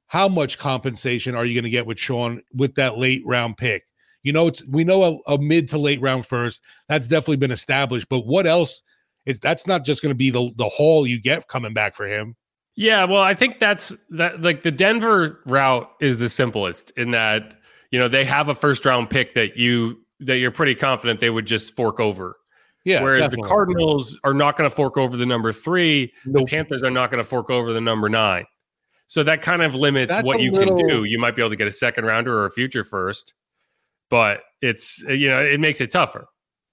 how 0.07 0.29
much 0.29 0.59
compensation 0.59 1.35
are 1.35 1.45
you 1.45 1.55
going 1.55 1.65
to 1.65 1.71
get 1.71 1.87
with 1.87 1.99
Sean 1.99 2.43
with 2.55 2.75
that 2.77 2.99
late 2.99 3.23
round 3.25 3.57
pick? 3.57 3.85
You 4.23 4.33
know, 4.33 4.49
it's 4.49 4.67
we 4.67 4.85
know 4.85 5.21
a, 5.29 5.35
a, 5.35 5.39
mid 5.39 5.69
to 5.71 5.79
late 5.79 6.01
round 6.01 6.27
first. 6.27 6.63
That's 6.89 7.07
definitely 7.07 7.37
been 7.37 7.53
established. 7.53 8.09
But 8.09 8.27
what 8.27 8.47
else? 8.47 8.83
It's 9.25 9.39
that's 9.39 9.67
not 9.67 9.85
just 9.85 10.03
going 10.03 10.11
to 10.11 10.17
be 10.17 10.31
the 10.31 10.51
the 10.57 10.69
haul 10.69 11.07
you 11.07 11.21
get 11.21 11.49
coming 11.49 11.75
back 11.75 11.95
for 11.95 12.07
him. 12.07 12.37
Yeah, 12.77 13.05
well, 13.05 13.23
I 13.23 13.35
think 13.35 13.59
that's 13.59 13.93
that. 14.11 14.43
Like 14.43 14.63
the 14.63 14.71
Denver 14.71 15.41
route 15.47 15.91
is 16.01 16.19
the 16.19 16.29
simplest 16.29 16.91
in 16.97 17.13
that 17.13 17.55
you 17.91 17.99
know 17.99 18.09
they 18.09 18.25
have 18.25 18.49
a 18.49 18.55
first 18.55 18.85
round 18.85 19.11
pick 19.11 19.35
that 19.35 19.57
you 19.57 19.97
that 20.21 20.39
you're 20.39 20.51
pretty 20.51 20.75
confident 20.75 21.21
they 21.21 21.31
would 21.31 21.47
just 21.47 21.75
fork 21.75 22.01
over. 22.01 22.37
Yeah. 22.85 23.03
Whereas 23.03 23.23
definitely. 23.23 23.43
the 23.43 23.49
Cardinals 23.49 24.19
are 24.23 24.35
not 24.35 24.57
going 24.57 24.71
to 24.71 24.75
fork 24.75 24.97
over 24.97 25.17
the 25.17 25.27
number 25.27 25.53
three. 25.53 26.13
Nope. 26.25 26.45
The 26.45 26.51
Panthers 26.57 26.83
are 26.85 26.91
not 26.91 27.11
going 27.11 27.23
to 27.23 27.29
fork 27.29 27.51
over 27.51 27.73
the 27.73 27.81
number 27.81 28.09
nine. 28.09 28.45
So 29.07 29.23
that 29.23 29.43
kind 29.43 29.63
of 29.63 29.75
limits 29.75 30.11
That's 30.11 30.25
what 30.25 30.41
you 30.41 30.51
little... 30.51 30.77
can 30.77 30.87
do. 30.87 31.05
You 31.05 31.19
might 31.19 31.37
be 31.37 31.43
able 31.43 31.51
to 31.51 31.57
get 31.57 31.69
a 31.69 31.73
second 31.73 32.05
rounder 32.05 32.37
or 32.37 32.47
a 32.47 32.51
future 32.51 32.85
first, 32.85 33.35
but 34.11 34.41
it's 34.63 35.05
uh, 35.09 35.13
you 35.13 35.29
know 35.29 35.41
it 35.41 35.61
makes 35.61 35.81
it 35.81 35.91
tougher. 35.91 36.27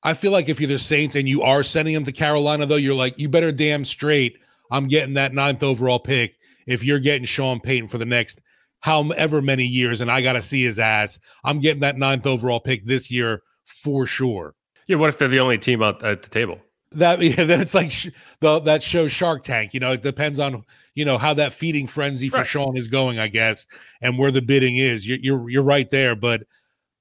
I 0.03 0.13
feel 0.13 0.31
like 0.31 0.49
if 0.49 0.59
you're 0.59 0.67
the 0.67 0.79
Saints 0.79 1.15
and 1.15 1.29
you 1.29 1.43
are 1.43 1.63
sending 1.63 1.93
them 1.93 2.03
to 2.03 2.11
Carolina, 2.11 2.65
though, 2.65 2.75
you're 2.75 2.95
like 2.95 3.17
you 3.17 3.29
better 3.29 3.51
damn 3.51 3.85
straight. 3.85 4.37
I'm 4.71 4.87
getting 4.87 5.13
that 5.13 5.33
ninth 5.33 5.63
overall 5.63 5.99
pick. 5.99 6.35
If 6.65 6.83
you're 6.83 6.99
getting 6.99 7.25
Sean 7.25 7.59
Payton 7.59 7.89
for 7.89 7.97
the 7.97 8.05
next 8.05 8.41
however 8.79 9.41
many 9.41 9.65
years, 9.65 10.01
and 10.01 10.11
I 10.11 10.21
got 10.21 10.33
to 10.33 10.41
see 10.41 10.63
his 10.63 10.79
ass, 10.79 11.19
I'm 11.43 11.59
getting 11.59 11.81
that 11.81 11.97
ninth 11.97 12.25
overall 12.25 12.59
pick 12.59 12.85
this 12.85 13.11
year 13.11 13.41
for 13.65 14.07
sure. 14.07 14.55
Yeah. 14.87 14.97
What 14.97 15.09
if 15.09 15.17
they're 15.17 15.27
the 15.27 15.39
only 15.39 15.57
team 15.57 15.83
out 15.83 16.03
at 16.03 16.23
the 16.23 16.29
table? 16.29 16.59
That 16.95 17.21
yeah, 17.21 17.43
then 17.43 17.62
it's 17.62 17.73
like 17.73 17.91
sh- 17.91 18.09
the 18.39 18.59
that 18.62 18.83
shows 18.83 19.12
Shark 19.12 19.43
Tank. 19.43 19.73
You 19.73 19.79
know, 19.79 19.91
it 19.91 20.01
depends 20.01 20.39
on 20.39 20.63
you 20.95 21.05
know 21.05 21.17
how 21.17 21.33
that 21.35 21.53
feeding 21.53 21.88
frenzy 21.88 22.29
for 22.29 22.38
right. 22.38 22.47
Sean 22.47 22.77
is 22.77 22.88
going, 22.88 23.19
I 23.19 23.27
guess, 23.27 23.65
and 24.01 24.17
where 24.17 24.31
the 24.31 24.41
bidding 24.41 24.77
is. 24.77 25.07
You're 25.07 25.19
you're, 25.19 25.50
you're 25.50 25.63
right 25.63 25.89
there, 25.89 26.15
but 26.15 26.43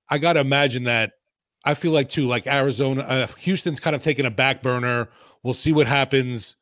I 0.08 0.18
got 0.18 0.34
to 0.34 0.40
imagine 0.40 0.84
that. 0.84 1.12
I 1.64 1.75
feel 1.75 1.92
like 1.92 2.08
too, 2.08 2.26
like 2.26 2.46
Arizona, 2.49 3.02
uh, 3.02 3.26
Houston's 3.38 3.78
kind 3.78 3.94
of 3.94 4.02
taking 4.02 4.26
a 4.26 4.30
back 4.30 4.62
burner. 4.62 5.08
We'll 5.44 5.54
see 5.54 5.72
what 5.72 5.87
happens 5.87 6.56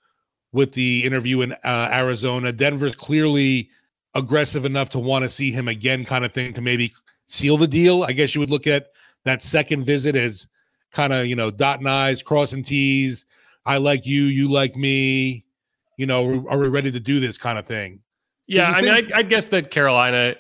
with 0.53 0.73
the 0.73 1.05
interview 1.05 1.41
in 1.41 1.53
uh, 1.53 1.89
Arizona. 1.93 2.53
Denver's 2.53 2.95
clearly 2.95 3.71
aggressive 4.15 4.65
enough 4.65 4.91
to 4.91 4.99
want 4.99 5.23
to 5.23 5.31
see 5.31 5.53
him 5.53 5.69
again, 5.69 6.05
kind 6.05 6.25
of 6.25 6.33
thing, 6.33 6.53
to 6.55 6.61
maybe 6.61 6.93
seal 7.29 7.57
the 7.57 7.69
deal. 7.69 8.03
I 8.03 8.13
guess 8.13 8.35
you 8.35 8.41
would 8.41 8.51
look 8.51 8.67
at 8.67 8.89
that 9.25 9.43
second 9.43 9.85
visit 9.85 10.17
as 10.17 10.49
kind 10.93 11.13
of 11.13 11.27
you 11.27 11.37
know 11.37 11.51
dotting 11.51 11.87
i's, 11.87 12.23
crossing 12.23 12.63
t's. 12.63 13.27
I 13.67 13.77
like 13.77 14.07
you, 14.07 14.23
you 14.25 14.51
like 14.51 14.75
me 14.77 15.45
you 16.01 16.07
know, 16.07 16.47
are 16.49 16.59
we 16.59 16.67
ready 16.69 16.91
to 16.91 16.99
do 16.99 17.21
this 17.21 17.37
kind 17.37 17.59
of 17.59 17.67
thing? 17.67 18.01
Yeah, 18.47 18.71
I 18.71 18.81
think- 18.81 19.09
mean, 19.09 19.13
I, 19.15 19.19
I, 19.19 19.23
guess 19.23 19.49
that 19.49 19.71
Carolina, 19.71 20.35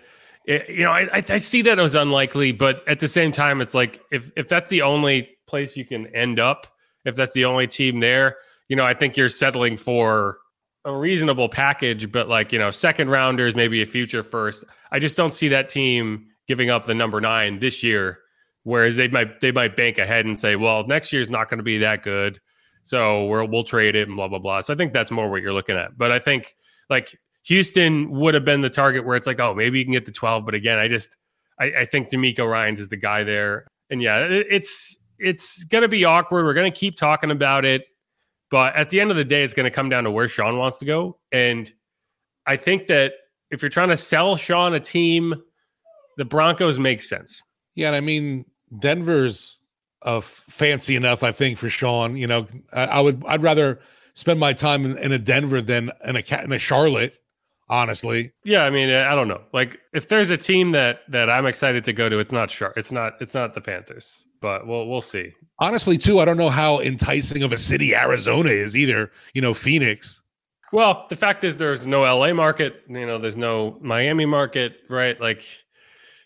it, 0.46 0.70
you 0.70 0.84
know, 0.84 0.90
I, 0.90 1.22
I 1.28 1.36
see 1.36 1.60
that 1.60 1.78
as 1.78 1.94
unlikely, 1.94 2.52
but 2.52 2.82
at 2.88 2.98
the 2.98 3.06
same 3.06 3.30
time, 3.30 3.60
it's 3.60 3.74
like 3.74 4.00
if 4.10 4.32
if 4.36 4.48
that's 4.48 4.68
the 4.68 4.80
only 4.80 5.36
place 5.46 5.76
you 5.76 5.84
can 5.84 6.06
end 6.16 6.40
up, 6.40 6.66
if 7.04 7.14
that's 7.14 7.34
the 7.34 7.44
only 7.44 7.66
team 7.66 8.00
there, 8.00 8.38
you 8.68 8.76
know, 8.76 8.86
I 8.86 8.94
think 8.94 9.18
you're 9.18 9.28
settling 9.28 9.76
for 9.76 10.38
a 10.86 10.96
reasonable 10.96 11.50
package, 11.50 12.10
but 12.10 12.26
like 12.26 12.54
you 12.54 12.58
know, 12.58 12.70
second 12.70 13.10
rounders, 13.10 13.54
maybe 13.54 13.82
a 13.82 13.86
future 13.86 14.22
first. 14.22 14.64
I 14.90 14.98
just 14.98 15.14
don't 15.14 15.34
see 15.34 15.48
that 15.48 15.68
team 15.68 16.28
giving 16.48 16.70
up 16.70 16.86
the 16.86 16.94
number 16.94 17.20
nine 17.20 17.58
this 17.58 17.82
year. 17.82 18.20
Whereas 18.64 18.96
they 18.96 19.08
might 19.08 19.40
they 19.40 19.52
might 19.52 19.76
bank 19.76 19.98
ahead 19.98 20.26
and 20.26 20.38
say, 20.38 20.56
well, 20.56 20.86
next 20.86 21.12
year's 21.12 21.30
not 21.30 21.48
going 21.48 21.58
to 21.58 21.64
be 21.64 21.78
that 21.78 22.02
good. 22.02 22.40
So 22.82 23.24
we'll 23.26 23.48
we'll 23.48 23.64
trade 23.64 23.96
it 23.96 24.08
and 24.08 24.16
blah 24.16 24.28
blah 24.28 24.38
blah. 24.38 24.60
So 24.60 24.74
I 24.74 24.76
think 24.76 24.92
that's 24.92 25.10
more 25.10 25.30
what 25.30 25.42
you're 25.42 25.52
looking 25.52 25.76
at. 25.76 25.96
But 25.96 26.12
I 26.12 26.18
think 26.18 26.54
like 26.88 27.18
Houston 27.44 28.10
would 28.10 28.34
have 28.34 28.44
been 28.44 28.60
the 28.60 28.70
target 28.70 29.06
where 29.06 29.16
it's 29.16 29.26
like, 29.26 29.40
oh, 29.40 29.54
maybe 29.54 29.78
you 29.78 29.84
can 29.84 29.92
get 29.92 30.04
the 30.04 30.12
12. 30.12 30.44
But 30.44 30.54
again, 30.54 30.78
I 30.78 30.88
just 30.88 31.16
I, 31.58 31.72
I 31.80 31.84
think 31.86 32.10
DeMeco 32.10 32.50
Ryans 32.50 32.80
is 32.80 32.88
the 32.88 32.96
guy 32.96 33.24
there. 33.24 33.66
And 33.90 34.02
yeah, 34.02 34.18
it, 34.18 34.46
it's 34.50 34.96
it's 35.18 35.64
going 35.64 35.82
to 35.82 35.88
be 35.88 36.04
awkward. 36.04 36.44
We're 36.44 36.54
going 36.54 36.70
to 36.70 36.78
keep 36.78 36.96
talking 36.96 37.30
about 37.30 37.64
it, 37.64 37.84
but 38.50 38.74
at 38.74 38.88
the 38.88 39.00
end 39.00 39.10
of 39.10 39.16
the 39.16 39.24
day, 39.24 39.44
it's 39.44 39.54
going 39.54 39.64
to 39.64 39.70
come 39.70 39.88
down 39.88 40.04
to 40.04 40.10
where 40.10 40.28
Sean 40.28 40.56
wants 40.58 40.78
to 40.78 40.84
go. 40.84 41.18
And 41.30 41.70
I 42.46 42.56
think 42.56 42.86
that 42.86 43.12
if 43.50 43.62
you're 43.62 43.68
trying 43.68 43.90
to 43.90 43.96
sell 43.96 44.36
Sean 44.36 44.74
a 44.74 44.80
team, 44.80 45.34
the 46.16 46.24
Broncos 46.24 46.78
make 46.78 47.00
sense. 47.00 47.42
Yeah, 47.74 47.88
and 47.88 47.96
I 47.96 48.00
mean 48.00 48.44
Denver's 48.78 49.60
uh, 50.02 50.20
fancy 50.20 50.96
enough, 50.96 51.22
I 51.22 51.32
think, 51.32 51.58
for 51.58 51.68
Sean. 51.68 52.16
You 52.16 52.26
know, 52.26 52.46
I, 52.72 52.84
I 52.84 53.00
would 53.00 53.24
I'd 53.26 53.42
rather 53.42 53.80
spend 54.14 54.40
my 54.40 54.52
time 54.52 54.84
in, 54.84 54.98
in, 54.98 55.12
a 55.12 55.18
Denver 55.18 55.60
than 55.60 55.90
in 56.04 56.16
a 56.16 56.42
in 56.42 56.52
a 56.52 56.58
Charlotte. 56.58 57.14
Honestly, 57.68 58.32
yeah. 58.44 58.64
I 58.64 58.70
mean, 58.70 58.90
I 58.90 59.14
don't 59.14 59.28
know. 59.28 59.42
Like, 59.52 59.78
if 59.92 60.08
there's 60.08 60.30
a 60.30 60.36
team 60.36 60.72
that 60.72 61.00
that 61.08 61.30
I'm 61.30 61.46
excited 61.46 61.84
to 61.84 61.92
go 61.92 62.08
to, 62.08 62.18
it's 62.18 62.32
not 62.32 62.48
Char. 62.48 62.72
It's 62.76 62.90
not. 62.90 63.14
It's 63.20 63.34
not 63.34 63.54
the 63.54 63.60
Panthers. 63.60 64.24
But 64.40 64.66
we'll 64.66 64.88
we'll 64.88 65.02
see. 65.02 65.32
Honestly, 65.60 65.98
too, 65.98 66.18
I 66.18 66.24
don't 66.24 66.38
know 66.38 66.50
how 66.50 66.80
enticing 66.80 67.42
of 67.42 67.52
a 67.52 67.58
city 67.58 67.94
Arizona 67.94 68.50
is 68.50 68.76
either. 68.76 69.12
You 69.34 69.42
know, 69.42 69.54
Phoenix. 69.54 70.20
Well, 70.72 71.06
the 71.10 71.16
fact 71.16 71.44
is, 71.44 71.56
there's 71.56 71.86
no 71.86 72.02
LA 72.02 72.32
market. 72.32 72.82
You 72.88 73.06
know, 73.06 73.18
there's 73.18 73.36
no 73.36 73.78
Miami 73.80 74.26
market, 74.26 74.78
right? 74.88 75.20
Like, 75.20 75.44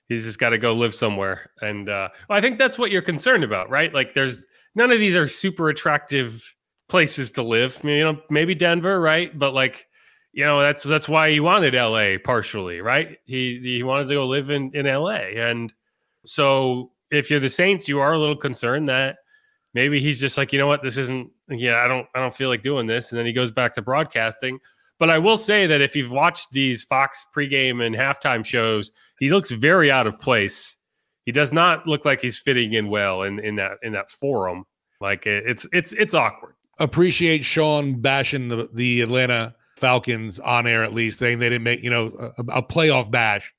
he's 0.08 0.24
just 0.24 0.38
got 0.38 0.50
to 0.50 0.58
go 0.58 0.72
live 0.72 0.94
somewhere. 0.94 1.50
And 1.60 1.88
uh, 1.88 2.08
well, 2.28 2.38
I 2.38 2.40
think 2.40 2.58
that's 2.58 2.78
what 2.78 2.90
you're 2.90 3.02
concerned 3.02 3.44
about, 3.44 3.70
right? 3.70 3.92
Like, 3.92 4.14
there's 4.14 4.46
none 4.74 4.90
of 4.90 4.98
these 4.98 5.16
are 5.16 5.28
super 5.28 5.68
attractive 5.68 6.44
places 6.88 7.32
to 7.32 7.42
live. 7.42 7.78
I 7.82 7.86
mean, 7.86 7.98
you 7.98 8.04
know, 8.04 8.20
maybe 8.30 8.54
Denver, 8.54 9.00
right? 9.00 9.36
But 9.36 9.54
like, 9.54 9.86
you 10.32 10.44
know, 10.44 10.60
that's 10.60 10.82
that's 10.82 11.08
why 11.08 11.30
he 11.30 11.40
wanted 11.40 11.74
LA 11.74 12.16
partially, 12.22 12.80
right? 12.80 13.18
He 13.24 13.60
he 13.62 13.82
wanted 13.82 14.08
to 14.08 14.14
go 14.14 14.26
live 14.26 14.50
in 14.50 14.70
in 14.74 14.86
LA, 14.86 15.30
and 15.36 15.72
so 16.26 16.92
if 17.10 17.30
you're 17.30 17.40
the 17.40 17.48
Saints, 17.48 17.88
you 17.88 18.00
are 18.00 18.12
a 18.12 18.18
little 18.18 18.36
concerned 18.36 18.88
that 18.88 19.18
maybe 19.74 20.00
he's 20.00 20.20
just 20.20 20.36
like, 20.36 20.52
you 20.52 20.58
know 20.58 20.66
what, 20.66 20.82
this 20.82 20.96
isn't. 20.96 21.30
Yeah, 21.48 21.76
I 21.76 21.88
don't 21.88 22.06
I 22.14 22.20
don't 22.20 22.34
feel 22.34 22.48
like 22.48 22.62
doing 22.62 22.86
this, 22.86 23.12
and 23.12 23.18
then 23.18 23.26
he 23.26 23.32
goes 23.32 23.50
back 23.50 23.74
to 23.74 23.82
broadcasting. 23.82 24.58
But 24.98 25.10
I 25.10 25.18
will 25.18 25.36
say 25.36 25.66
that 25.66 25.80
if 25.80 25.96
you've 25.96 26.12
watched 26.12 26.52
these 26.52 26.82
Fox 26.82 27.26
pregame 27.34 27.84
and 27.84 27.94
halftime 27.94 28.44
shows, 28.44 28.92
he 29.18 29.30
looks 29.30 29.50
very 29.50 29.90
out 29.90 30.06
of 30.06 30.20
place. 30.20 30.76
He 31.24 31.32
does 31.32 31.52
not 31.52 31.86
look 31.86 32.04
like 32.04 32.20
he's 32.20 32.38
fitting 32.38 32.74
in 32.74 32.88
well 32.88 33.22
in, 33.22 33.38
in 33.38 33.56
that 33.56 33.78
in 33.82 33.92
that 33.92 34.10
forum. 34.10 34.64
Like 35.00 35.26
it's 35.26 35.66
it's 35.72 35.92
it's 35.94 36.14
awkward. 36.14 36.54
Appreciate 36.78 37.44
Sean 37.44 38.00
bashing 38.00 38.48
the 38.48 38.68
the 38.72 39.00
Atlanta 39.00 39.54
Falcons 39.76 40.38
on 40.38 40.66
air 40.66 40.82
at 40.82 40.94
least, 40.94 41.18
saying 41.18 41.38
they 41.38 41.48
didn't 41.48 41.64
make 41.64 41.82
you 41.82 41.90
know 41.90 42.32
a, 42.38 42.58
a 42.58 42.62
playoff 42.62 43.10
bash. 43.10 43.52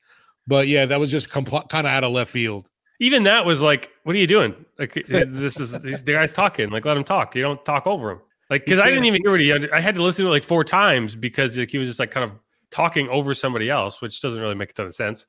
But 0.47 0.67
yeah, 0.67 0.85
that 0.85 0.99
was 0.99 1.11
just 1.11 1.29
compl- 1.29 1.67
kind 1.69 1.87
of 1.87 1.91
out 1.91 2.03
of 2.03 2.11
left 2.11 2.31
field. 2.31 2.69
Even 2.99 3.23
that 3.23 3.45
was 3.45 3.61
like, 3.61 3.89
what 4.03 4.15
are 4.15 4.19
you 4.19 4.27
doing? 4.27 4.55
Like 4.79 4.93
this 5.07 5.59
is 5.59 6.03
the 6.03 6.13
guy's 6.13 6.33
talking. 6.33 6.69
Like 6.69 6.85
let 6.85 6.97
him 6.97 7.03
talk. 7.03 7.35
You 7.35 7.41
don't 7.41 7.63
talk 7.65 7.87
over 7.87 8.11
him. 8.11 8.21
Like 8.49 8.65
because 8.65 8.79
I 8.79 8.89
didn't 8.89 9.05
even 9.05 9.21
hear 9.21 9.31
what 9.31 9.39
he. 9.41 9.51
I 9.69 9.79
had 9.79 9.95
to 9.95 10.03
listen 10.03 10.23
to 10.25 10.29
it 10.29 10.33
like 10.33 10.43
four 10.43 10.63
times 10.63 11.15
because 11.15 11.57
like, 11.57 11.71
he 11.71 11.77
was 11.77 11.87
just 11.87 11.99
like 11.99 12.11
kind 12.11 12.23
of 12.23 12.31
talking 12.69 13.09
over 13.09 13.33
somebody 13.33 13.69
else, 13.69 14.01
which 14.01 14.21
doesn't 14.21 14.41
really 14.41 14.55
make 14.55 14.69
a 14.69 14.73
ton 14.73 14.85
of 14.85 14.93
sense. 14.93 15.25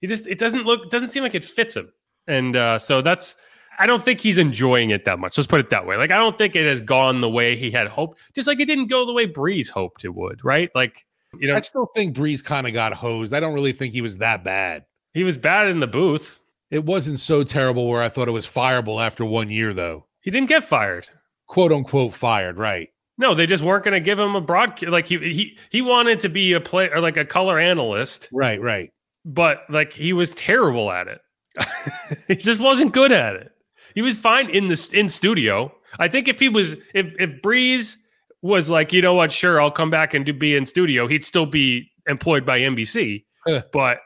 He 0.00 0.06
just 0.06 0.26
it 0.26 0.38
doesn't 0.38 0.64
look 0.64 0.88
doesn't 0.88 1.08
seem 1.08 1.22
like 1.22 1.34
it 1.34 1.44
fits 1.44 1.76
him, 1.76 1.92
and 2.26 2.54
uh, 2.54 2.78
so 2.78 3.02
that's 3.02 3.36
I 3.78 3.86
don't 3.86 4.02
think 4.02 4.20
he's 4.20 4.38
enjoying 4.38 4.90
it 4.90 5.04
that 5.04 5.18
much. 5.18 5.36
Let's 5.36 5.48
put 5.48 5.60
it 5.60 5.70
that 5.70 5.86
way. 5.86 5.96
Like 5.96 6.12
I 6.12 6.16
don't 6.16 6.38
think 6.38 6.54
it 6.54 6.66
has 6.66 6.80
gone 6.80 7.18
the 7.18 7.28
way 7.28 7.56
he 7.56 7.70
had 7.70 7.88
hoped. 7.88 8.20
Just 8.34 8.46
like 8.46 8.60
it 8.60 8.66
didn't 8.66 8.86
go 8.86 9.04
the 9.04 9.12
way 9.12 9.26
Brees 9.26 9.68
hoped 9.68 10.04
it 10.04 10.14
would. 10.14 10.44
Right? 10.44 10.70
Like 10.74 11.06
you 11.38 11.48
know, 11.48 11.54
I 11.54 11.60
still 11.60 11.86
think 11.94 12.16
Brees 12.16 12.44
kind 12.44 12.66
of 12.66 12.72
got 12.72 12.92
hosed. 12.92 13.34
I 13.34 13.40
don't 13.40 13.54
really 13.54 13.72
think 13.72 13.92
he 13.92 14.00
was 14.00 14.18
that 14.18 14.44
bad. 14.44 14.84
He 15.12 15.24
was 15.24 15.36
bad 15.36 15.68
in 15.68 15.80
the 15.80 15.86
booth. 15.86 16.40
It 16.70 16.84
wasn't 16.84 17.18
so 17.18 17.42
terrible 17.42 17.88
where 17.88 18.02
I 18.02 18.08
thought 18.08 18.28
it 18.28 18.32
was 18.32 18.46
fireable 18.46 19.04
after 19.04 19.24
one 19.24 19.50
year, 19.50 19.72
though. 19.72 20.06
He 20.20 20.30
didn't 20.30 20.48
get 20.48 20.62
fired. 20.62 21.08
"Quote 21.50 21.72
unquote" 21.72 22.14
fired, 22.14 22.56
right? 22.56 22.88
No, 23.18 23.34
they 23.34 23.44
just 23.44 23.62
weren't 23.62 23.84
going 23.84 23.92
to 23.92 24.00
give 24.00 24.18
him 24.18 24.34
a 24.34 24.40
broadcast. 24.40 24.90
Like 24.90 25.06
he 25.06 25.18
he 25.18 25.58
he 25.70 25.82
wanted 25.82 26.20
to 26.20 26.30
be 26.30 26.54
a 26.54 26.60
play 26.60 26.88
or 26.88 27.00
like 27.00 27.18
a 27.18 27.24
color 27.24 27.58
analyst. 27.58 28.30
Right, 28.32 28.60
right. 28.60 28.90
But 29.26 29.64
like 29.68 29.92
he 29.92 30.14
was 30.14 30.32
terrible 30.34 30.90
at 30.90 31.06
it. 31.06 31.20
he 32.28 32.36
just 32.36 32.60
wasn't 32.60 32.92
good 32.92 33.12
at 33.12 33.36
it. 33.36 33.52
He 33.94 34.00
was 34.00 34.16
fine 34.16 34.48
in 34.48 34.68
the 34.68 34.90
in 34.94 35.10
studio. 35.10 35.70
I 35.98 36.08
think 36.08 36.28
if 36.28 36.40
he 36.40 36.48
was 36.48 36.76
if 36.94 37.12
if 37.18 37.42
Brees 37.42 37.96
was 38.40 38.70
like, 38.70 38.92
you 38.92 39.02
know 39.02 39.14
what, 39.14 39.32
sure, 39.32 39.60
I'll 39.60 39.70
come 39.70 39.90
back 39.90 40.14
and 40.14 40.24
do 40.24 40.32
be 40.32 40.56
in 40.56 40.64
studio, 40.64 41.06
he'd 41.06 41.24
still 41.24 41.44
be 41.46 41.90
employed 42.06 42.46
by 42.46 42.60
NBC. 42.60 43.24
but 43.72 43.98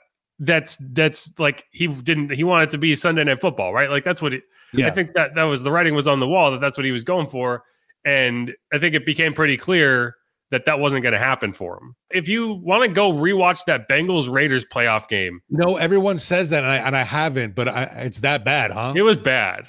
that's 0.44 0.76
that's 0.92 1.38
like 1.38 1.64
he 1.70 1.86
didn't 1.86 2.30
he 2.30 2.44
wanted 2.44 2.70
to 2.70 2.78
be 2.78 2.94
Sunday 2.94 3.24
Night 3.24 3.40
Football, 3.40 3.72
right? 3.72 3.90
Like 3.90 4.04
that's 4.04 4.22
what 4.22 4.34
it. 4.34 4.42
Yeah. 4.72 4.88
I 4.88 4.90
think 4.90 5.14
that 5.14 5.34
that 5.34 5.44
was 5.44 5.62
the 5.62 5.70
writing 5.70 5.94
was 5.94 6.06
on 6.06 6.20
the 6.20 6.28
wall 6.28 6.50
that 6.52 6.60
that's 6.60 6.76
what 6.76 6.84
he 6.84 6.92
was 6.92 7.04
going 7.04 7.26
for. 7.26 7.64
And 8.04 8.54
I 8.72 8.78
think 8.78 8.94
it 8.94 9.06
became 9.06 9.32
pretty 9.32 9.56
clear 9.56 10.16
that 10.50 10.66
that 10.66 10.78
wasn't 10.78 11.02
going 11.02 11.14
to 11.14 11.18
happen 11.18 11.52
for 11.52 11.78
him. 11.78 11.96
If 12.10 12.28
you 12.28 12.52
want 12.54 12.82
to 12.82 12.88
go 12.88 13.12
rewatch 13.12 13.64
that 13.66 13.88
Bengals 13.88 14.30
Raiders 14.30 14.64
playoff 14.64 15.08
game, 15.08 15.40
you 15.48 15.58
know 15.58 15.76
everyone 15.76 16.18
says 16.18 16.50
that, 16.50 16.64
and 16.64 16.72
I, 16.72 16.76
and 16.76 16.96
I 16.96 17.02
haven't, 17.02 17.54
but 17.54 17.68
I, 17.68 17.84
it's 17.84 18.20
that 18.20 18.44
bad, 18.44 18.70
huh? 18.70 18.92
It 18.94 19.02
was 19.02 19.16
bad. 19.16 19.68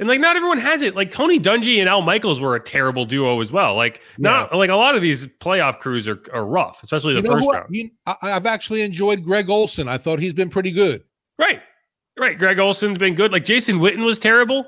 And 0.00 0.08
like 0.08 0.18
not 0.18 0.34
everyone 0.34 0.58
has 0.58 0.80
it. 0.80 0.96
Like 0.96 1.10
Tony 1.10 1.38
Dungy 1.38 1.78
and 1.78 1.88
Al 1.88 2.00
Michaels 2.00 2.40
were 2.40 2.56
a 2.56 2.60
terrible 2.60 3.04
duo 3.04 3.38
as 3.40 3.52
well. 3.52 3.74
Like 3.74 4.00
not 4.16 4.48
yeah. 4.50 4.56
like 4.56 4.70
a 4.70 4.74
lot 4.74 4.96
of 4.96 5.02
these 5.02 5.26
playoff 5.26 5.78
crews 5.78 6.08
are, 6.08 6.18
are 6.32 6.46
rough, 6.46 6.82
especially 6.82 7.14
the 7.14 7.20
you 7.20 7.30
first 7.30 7.48
round. 7.52 7.90
I, 8.06 8.16
I've 8.22 8.46
actually 8.46 8.80
enjoyed 8.80 9.22
Greg 9.22 9.50
Olsen. 9.50 9.88
I 9.88 9.98
thought 9.98 10.18
he's 10.18 10.32
been 10.32 10.48
pretty 10.48 10.72
good. 10.72 11.04
Right. 11.38 11.60
Right. 12.18 12.38
Greg 12.38 12.58
Olsen's 12.58 12.96
been 12.96 13.14
good. 13.14 13.30
Like 13.30 13.44
Jason 13.44 13.78
Witten 13.78 14.02
was 14.02 14.18
terrible. 14.18 14.64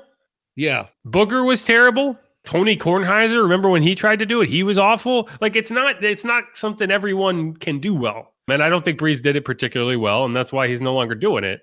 Yeah. 0.55 0.87
Booger 1.05 1.45
was 1.45 1.63
terrible. 1.63 2.17
Tony 2.45 2.77
Kornheiser, 2.77 3.41
remember 3.41 3.69
when 3.69 3.81
he 3.81 3.95
tried 3.95 4.19
to 4.19 4.27
do 4.27 4.41
it? 4.41 4.49
He 4.49 4.61
was 4.61 4.77
awful. 4.77 5.29
Like 5.41 5.55
it's 5.55 5.71
not 5.71 6.03
it's 6.03 6.23
not 6.23 6.43
something 6.53 6.91
everyone 6.91 7.55
can 7.55 7.79
do 7.79 7.95
well. 7.95 8.33
And 8.47 8.61
I 8.61 8.69
don't 8.69 8.85
think 8.85 8.99
Brees 8.99 9.21
did 9.21 9.35
it 9.35 9.45
particularly 9.45 9.97
well, 9.97 10.25
and 10.25 10.35
that's 10.35 10.51
why 10.51 10.67
he's 10.67 10.81
no 10.81 10.93
longer 10.93 11.15
doing 11.15 11.43
it. 11.43 11.61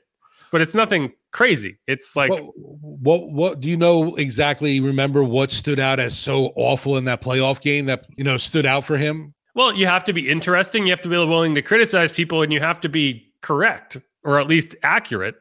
But 0.52 0.62
it's 0.62 0.75
nothing 0.75 1.12
crazy. 1.33 1.78
It's 1.87 2.16
like 2.16 2.30
what, 2.30 2.52
what 2.57 3.33
what 3.33 3.61
do 3.61 3.69
you 3.69 3.76
know 3.76 4.16
exactly 4.16 4.80
remember 4.80 5.23
what 5.23 5.50
stood 5.50 5.78
out 5.78 6.00
as 6.00 6.19
so 6.19 6.52
awful 6.57 6.97
in 6.97 7.04
that 7.04 7.23
playoff 7.23 7.61
game 7.61 7.87
that 7.87 8.07
you 8.16 8.25
know 8.25 8.37
stood 8.37 8.66
out 8.66 8.85
for 8.85 8.97
him? 8.97 9.35
Well, 9.54 9.75
you 9.75 9.87
have 9.87 10.04
to 10.04 10.12
be 10.12 10.28
interesting, 10.28 10.87
you 10.87 10.92
have 10.92 11.02
to 11.02 11.09
be 11.09 11.16
willing 11.16 11.54
to 11.54 11.62
criticize 11.62 12.12
people 12.12 12.42
and 12.42 12.52
you 12.52 12.61
have 12.61 12.80
to 12.80 12.88
be 12.88 13.33
correct 13.42 13.99
or 14.23 14.38
at 14.38 14.47
least 14.47 14.76
accurate. 14.83 15.37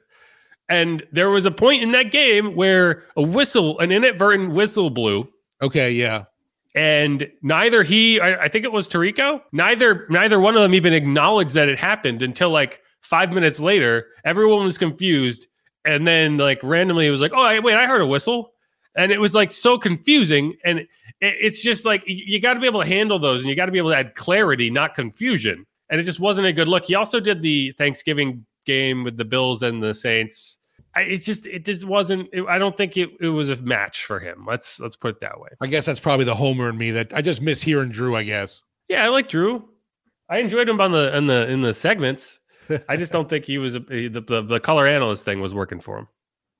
And 0.67 1.03
there 1.11 1.29
was 1.29 1.45
a 1.45 1.51
point 1.51 1.81
in 1.81 1.91
that 1.91 2.11
game 2.11 2.55
where 2.55 3.03
a 3.15 3.21
whistle, 3.21 3.79
an 3.79 3.91
inadvertent 3.91 4.53
whistle 4.53 4.89
blew. 4.89 5.27
Okay, 5.61 5.91
yeah. 5.91 6.25
And 6.75 7.27
neither 7.41 7.81
he, 7.81 8.19
I, 8.19 8.43
I 8.43 8.47
think 8.47 8.63
it 8.63 8.71
was 8.71 8.87
Tirico, 8.87 9.41
neither 9.51 10.05
neither 10.09 10.39
one 10.39 10.55
of 10.55 10.61
them 10.61 10.75
even 10.75 10.93
acknowledged 10.93 11.55
that 11.55 11.67
it 11.67 11.79
happened 11.79 12.21
until 12.21 12.51
like 12.51 12.81
five 13.01 13.31
minutes 13.31 13.59
later. 13.59 14.07
Everyone 14.25 14.63
was 14.63 14.77
confused, 14.77 15.47
and 15.85 16.07
then 16.07 16.37
like 16.37 16.61
randomly 16.63 17.07
it 17.07 17.11
was 17.11 17.21
like, 17.21 17.33
oh 17.33 17.61
wait, 17.61 17.75
I 17.75 17.87
heard 17.87 18.01
a 18.01 18.07
whistle, 18.07 18.53
and 18.95 19.11
it 19.11 19.19
was 19.19 19.35
like 19.35 19.51
so 19.51 19.77
confusing. 19.77 20.55
And 20.63 20.79
it, 20.79 20.87
it's 21.21 21.61
just 21.61 21.85
like 21.85 22.03
you, 22.05 22.39
got 22.39 22.55
to 22.55 22.59
be 22.59 22.67
able 22.67 22.81
to 22.81 22.87
handle 22.87 23.19
those, 23.19 23.41
and 23.41 23.49
you 23.49 23.55
got 23.55 23.65
to 23.67 23.71
be 23.71 23.77
able 23.77 23.91
to 23.91 23.97
add 23.97 24.15
clarity, 24.15 24.69
not 24.69 24.95
confusion. 24.95 25.65
And 25.89 25.99
it 25.99 26.03
just 26.03 26.19
wasn't 26.19 26.47
a 26.47 26.53
good 26.53 26.67
look. 26.67 26.85
He 26.85 26.95
also 26.95 27.19
did 27.19 27.41
the 27.41 27.71
Thanksgiving 27.77 28.45
game 28.65 29.03
with 29.03 29.17
the 29.17 29.25
Bills 29.25 29.63
and 29.63 29.81
the 29.81 29.93
Saints. 29.93 30.59
I, 30.95 31.01
it 31.01 31.17
just 31.17 31.47
it 31.47 31.65
just 31.65 31.85
wasn't. 31.85 32.29
It, 32.33 32.45
I 32.47 32.57
don't 32.57 32.75
think 32.75 32.97
it, 32.97 33.09
it 33.19 33.29
was 33.29 33.49
a 33.49 33.55
match 33.57 34.05
for 34.05 34.19
him. 34.19 34.45
Let's 34.47 34.79
let's 34.79 34.95
put 34.95 35.15
it 35.15 35.21
that 35.21 35.39
way. 35.39 35.49
I 35.61 35.67
guess 35.67 35.85
that's 35.85 35.99
probably 35.99 36.25
the 36.25 36.35
homer 36.35 36.69
in 36.69 36.77
me 36.77 36.91
that 36.91 37.13
I 37.13 37.21
just 37.21 37.41
miss 37.41 37.61
hearing 37.61 37.89
Drew. 37.89 38.15
I 38.15 38.23
guess. 38.23 38.61
Yeah, 38.87 39.05
I 39.05 39.09
like 39.09 39.29
Drew. 39.29 39.69
I 40.29 40.39
enjoyed 40.39 40.67
him 40.67 40.81
on 40.81 40.91
the 40.91 41.15
in 41.15 41.27
the 41.27 41.49
in 41.49 41.61
the 41.61 41.73
segments. 41.73 42.38
I 42.89 42.97
just 42.97 43.11
don't 43.11 43.29
think 43.29 43.45
he 43.45 43.57
was 43.57 43.75
a, 43.75 43.79
the, 43.79 44.23
the 44.25 44.41
the 44.41 44.59
color 44.59 44.87
analyst 44.87 45.25
thing 45.25 45.41
was 45.41 45.53
working 45.53 45.79
for 45.79 45.97
him. 45.97 46.07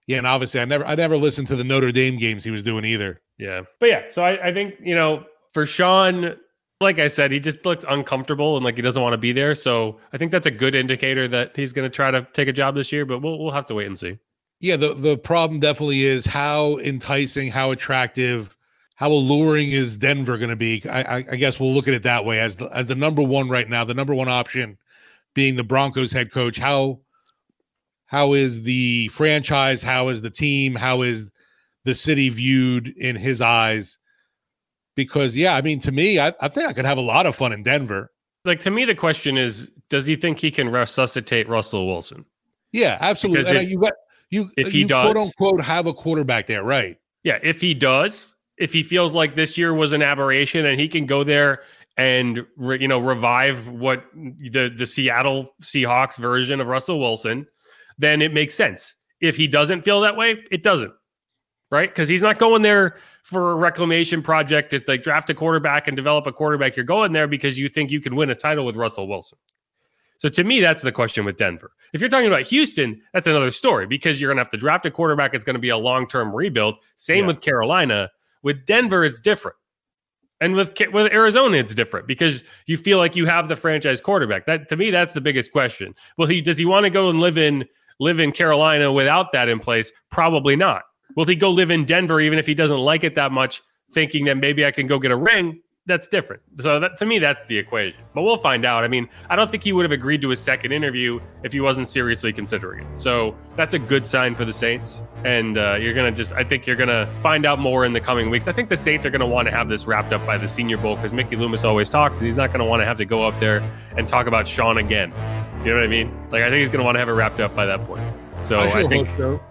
Yeah, 0.07 0.17
and 0.17 0.27
obviously 0.27 0.59
I 0.59 0.65
never 0.65 0.85
I 0.85 0.95
never 0.95 1.17
listened 1.17 1.47
to 1.49 1.55
the 1.55 1.63
Notre 1.63 1.91
Dame 1.91 2.17
games 2.17 2.43
he 2.43 2.51
was 2.51 2.63
doing 2.63 2.83
either. 2.83 3.21
Yeah, 3.37 3.61
but 3.79 3.89
yeah, 3.89 4.03
so 4.09 4.23
I, 4.23 4.47
I 4.49 4.53
think 4.53 4.75
you 4.81 4.95
know 4.95 5.23
for 5.53 5.65
Sean, 5.65 6.35
like 6.81 6.99
I 6.99 7.07
said, 7.07 7.31
he 7.31 7.39
just 7.39 7.65
looks 7.65 7.85
uncomfortable 7.87 8.55
and 8.55 8.65
like 8.65 8.75
he 8.75 8.81
doesn't 8.81 9.01
want 9.01 9.13
to 9.13 9.17
be 9.17 9.31
there. 9.31 9.53
So 9.53 9.99
I 10.11 10.17
think 10.17 10.31
that's 10.31 10.47
a 10.47 10.51
good 10.51 10.75
indicator 10.75 11.27
that 11.27 11.55
he's 11.55 11.73
going 11.73 11.89
to 11.89 11.95
try 11.95 12.09
to 12.11 12.27
take 12.33 12.47
a 12.47 12.53
job 12.53 12.75
this 12.75 12.91
year. 12.91 13.05
But 13.05 13.21
we'll 13.21 13.37
we'll 13.37 13.51
have 13.51 13.65
to 13.67 13.75
wait 13.75 13.87
and 13.87 13.99
see. 13.99 14.17
Yeah, 14.59 14.77
the 14.77 14.93
the 14.93 15.17
problem 15.17 15.59
definitely 15.59 16.05
is 16.05 16.25
how 16.25 16.77
enticing, 16.79 17.51
how 17.51 17.71
attractive, 17.71 18.57
how 18.95 19.11
alluring 19.11 19.71
is 19.71 19.97
Denver 19.97 20.37
going 20.37 20.49
to 20.49 20.55
be. 20.55 20.81
I, 20.89 21.01
I, 21.01 21.15
I 21.17 21.35
guess 21.35 21.59
we'll 21.59 21.73
look 21.73 21.87
at 21.87 21.93
it 21.93 22.03
that 22.03 22.25
way 22.25 22.39
as 22.39 22.55
the 22.55 22.65
as 22.75 22.87
the 22.87 22.95
number 22.95 23.21
one 23.21 23.47
right 23.47 23.69
now, 23.69 23.83
the 23.83 23.93
number 23.93 24.15
one 24.15 24.27
option 24.27 24.79
being 25.39 25.55
the 25.55 25.63
Broncos 25.63 26.11
head 26.11 26.31
coach. 26.33 26.57
How 26.57 26.99
how 28.07 28.33
is 28.33 28.63
the 28.63 29.07
franchise? 29.07 29.81
How 29.81 30.09
is 30.09 30.21
the 30.21 30.29
team? 30.29 30.75
How 30.75 31.01
is 31.03 31.31
the 31.85 31.95
city 31.95 32.27
viewed 32.27 32.89
in 32.89 33.15
his 33.15 33.39
eyes? 33.39 33.97
because 34.99 35.33
yeah, 35.33 35.55
I 35.55 35.61
mean, 35.61 35.79
to 35.81 35.93
me, 35.93 36.19
I, 36.19 36.33
I 36.41 36.49
think 36.49 36.69
I 36.69 36.73
could 36.73 36.83
have 36.83 36.97
a 36.97 37.01
lot 37.01 37.25
of 37.25 37.33
fun 37.33 37.53
in 37.53 37.63
Denver. 37.63 38.11
Like 38.43 38.59
to 38.61 38.69
me, 38.69 38.83
the 38.83 38.95
question 38.95 39.37
is, 39.37 39.71
does 39.89 40.05
he 40.05 40.17
think 40.17 40.39
he 40.39 40.51
can 40.51 40.69
resuscitate 40.69 41.47
Russell 41.47 41.87
Wilson? 41.87 42.25
Yeah, 42.73 42.97
absolutely. 42.99 43.43
Because 43.43 43.51
And 43.53 43.63
if- 43.63 43.69
you 43.69 43.79
got 43.79 43.93
you 44.29 44.51
if 44.57 44.73
he 44.73 44.79
you 44.79 44.87
quote 44.87 45.15
unquote 45.15 45.61
have 45.61 45.87
a 45.87 45.93
quarterback 45.93 46.47
there, 46.47 46.63
right? 46.63 46.97
Yeah, 47.23 47.39
if 47.41 47.61
he 47.61 47.73
does, 47.73 48.35
if 48.57 48.73
he 48.73 48.83
feels 48.83 49.15
like 49.15 49.35
this 49.35 49.57
year 49.57 49.73
was 49.73 49.93
an 49.93 50.01
aberration 50.01 50.65
and 50.65 50.81
he 50.81 50.89
can 50.89 51.05
go 51.05 51.23
there 51.23 51.61
and 51.97 52.45
re, 52.57 52.79
you 52.79 52.87
know 52.87 52.99
revive 52.99 53.67
what 53.69 54.03
the 54.13 54.73
the 54.75 54.85
Seattle 54.85 55.55
Seahawks 55.61 56.17
version 56.17 56.61
of 56.61 56.67
Russell 56.67 56.99
Wilson, 56.99 57.45
then 57.97 58.21
it 58.21 58.33
makes 58.33 58.53
sense. 58.55 58.95
If 59.21 59.35
he 59.35 59.47
doesn't 59.47 59.83
feel 59.83 60.01
that 60.01 60.15
way, 60.15 60.43
it 60.51 60.63
doesn't. 60.63 60.93
Right? 61.71 61.93
Cuz 61.93 62.07
he's 62.09 62.23
not 62.23 62.39
going 62.39 62.63
there 62.63 62.97
for 63.23 63.51
a 63.51 63.55
reclamation 63.55 64.23
project 64.23 64.71
to 64.71 64.81
like 64.87 65.03
draft 65.03 65.29
a 65.29 65.35
quarterback 65.35 65.87
and 65.87 65.95
develop 65.95 66.25
a 66.25 66.31
quarterback. 66.31 66.75
You're 66.75 66.85
going 66.85 67.11
there 67.11 67.27
because 67.27 67.59
you 67.59 67.69
think 67.69 67.91
you 67.91 68.01
can 68.01 68.15
win 68.15 68.29
a 68.31 68.35
title 68.35 68.65
with 68.65 68.75
Russell 68.75 69.07
Wilson. 69.07 69.37
So 70.17 70.27
to 70.29 70.43
me, 70.43 70.59
that's 70.61 70.81
the 70.81 70.91
question 70.91 71.23
with 71.25 71.37
Denver. 71.37 71.71
If 71.93 72.01
you're 72.01 72.09
talking 72.09 72.27
about 72.27 72.41
Houston, 72.47 73.01
that's 73.13 73.27
another 73.27 73.51
story 73.51 73.85
because 73.85 74.19
you're 74.19 74.27
going 74.29 74.35
to 74.37 74.41
have 74.41 74.49
to 74.49 74.57
draft 74.57 74.85
a 74.85 74.91
quarterback. 74.91 75.33
It's 75.33 75.45
going 75.45 75.53
to 75.53 75.59
be 75.61 75.69
a 75.69 75.77
long 75.77 76.07
term 76.07 76.35
rebuild. 76.35 76.75
Same 76.95 77.23
Yeah. 77.23 77.27
with 77.27 77.41
Carolina. 77.41 78.09
With 78.41 78.65
Denver, 78.65 79.05
it's 79.05 79.19
different. 79.21 79.55
And 80.41 80.55
with 80.55 80.71
with 80.93 81.11
Arizona, 81.11 81.57
it's 81.57 81.75
different 81.75 82.07
because 82.07 82.43
you 82.65 82.77
feel 82.77 82.97
like 82.97 83.15
you 83.15 83.25
have 83.25 83.49
the 83.49 83.55
franchise 83.55 83.99
quarterback. 83.99 84.45
That 84.45 84.67
to 84.69 84.77
me, 84.77 84.89
that's 84.89 85.13
the 85.13 85.21
biggest 85.21 85.51
question. 85.51 85.93
Well, 86.17 86.27
he 86.27 86.41
does 86.41 86.57
he 86.57 86.65
want 86.65 86.85
to 86.85 86.89
go 86.89 87.09
and 87.09 87.19
live 87.19 87.37
in 87.37 87.65
live 87.99 88.19
in 88.19 88.31
Carolina 88.31 88.91
without 88.91 89.31
that 89.33 89.49
in 89.49 89.59
place? 89.59 89.91
Probably 90.11 90.55
not. 90.55 90.83
Will 91.15 91.25
he 91.25 91.35
go 91.35 91.49
live 91.49 91.71
in 91.71 91.85
Denver 91.85 92.21
even 92.21 92.39
if 92.39 92.45
he 92.45 92.53
doesn't 92.53 92.77
like 92.77 93.03
it 93.03 93.15
that 93.15 93.31
much, 93.31 93.61
thinking 93.91 94.25
that 94.25 94.37
maybe 94.37 94.65
I 94.65 94.71
can 94.71 94.87
go 94.87 94.99
get 94.99 95.11
a 95.11 95.17
ring? 95.17 95.61
That's 95.89 96.07
different. 96.07 96.43
So 96.59 96.79
that 96.79 96.97
to 96.97 97.05
me, 97.07 97.17
that's 97.17 97.45
the 97.45 97.57
equation. 97.57 97.99
But 98.13 98.21
we'll 98.21 98.37
find 98.37 98.63
out. 98.63 98.83
I 98.83 98.87
mean, 98.87 99.09
I 99.27 99.35
don't 99.35 99.49
think 99.49 99.63
he 99.63 99.73
would 99.73 99.83
have 99.85 99.91
agreed 99.91 100.21
to 100.21 100.29
a 100.29 100.35
second 100.35 100.71
interview 100.71 101.19
if 101.43 101.51
he 101.51 101.61
wasn't 101.61 101.87
seriously 101.87 102.31
considering 102.31 102.85
it. 102.85 102.99
So 102.99 103.35
that's 103.55 103.73
a 103.73 103.79
good 103.79 104.05
sign 104.05 104.35
for 104.35 104.45
the 104.45 104.53
Saints. 104.53 105.03
And 105.25 105.57
uh, 105.57 105.77
you're 105.81 105.95
gonna 105.95 106.11
just, 106.11 106.33
I 106.33 106.43
think 106.43 106.67
you're 106.67 106.75
gonna 106.75 107.09
find 107.23 107.43
out 107.43 107.57
more 107.57 107.85
in 107.85 107.93
the 107.93 107.99
coming 107.99 108.29
weeks. 108.29 108.47
I 108.47 108.51
think 108.51 108.69
the 108.69 108.75
Saints 108.75 109.03
are 109.03 109.09
gonna 109.09 109.25
want 109.25 109.47
to 109.47 109.51
have 109.51 109.67
this 109.67 109.87
wrapped 109.87 110.13
up 110.13 110.23
by 110.27 110.37
the 110.37 110.47
Senior 110.47 110.77
Bowl 110.77 110.95
because 110.95 111.11
Mickey 111.11 111.35
Loomis 111.35 111.63
always 111.63 111.89
talks, 111.89 112.19
and 112.19 112.27
he's 112.27 112.37
not 112.37 112.51
gonna 112.51 112.65
want 112.65 112.81
to 112.81 112.85
have 112.85 112.97
to 112.97 113.05
go 113.05 113.27
up 113.27 113.39
there 113.39 113.63
and 113.97 114.07
talk 114.07 114.27
about 114.27 114.47
Sean 114.47 114.77
again. 114.77 115.11
You 115.63 115.71
know 115.71 115.77
what 115.77 115.83
I 115.83 115.87
mean? 115.87 116.15
Like 116.29 116.43
I 116.43 116.51
think 116.51 116.59
he's 116.59 116.69
gonna 116.69 116.83
want 116.83 116.95
to 116.95 116.99
have 116.99 117.09
it 117.09 117.13
wrapped 117.13 117.39
up 117.39 117.55
by 117.55 117.65
that 117.65 117.83
point. 117.85 118.03
So 118.43 118.59
I 118.59 118.67
I, 118.67 118.87
think 118.87 119.09
so. 119.17 119.41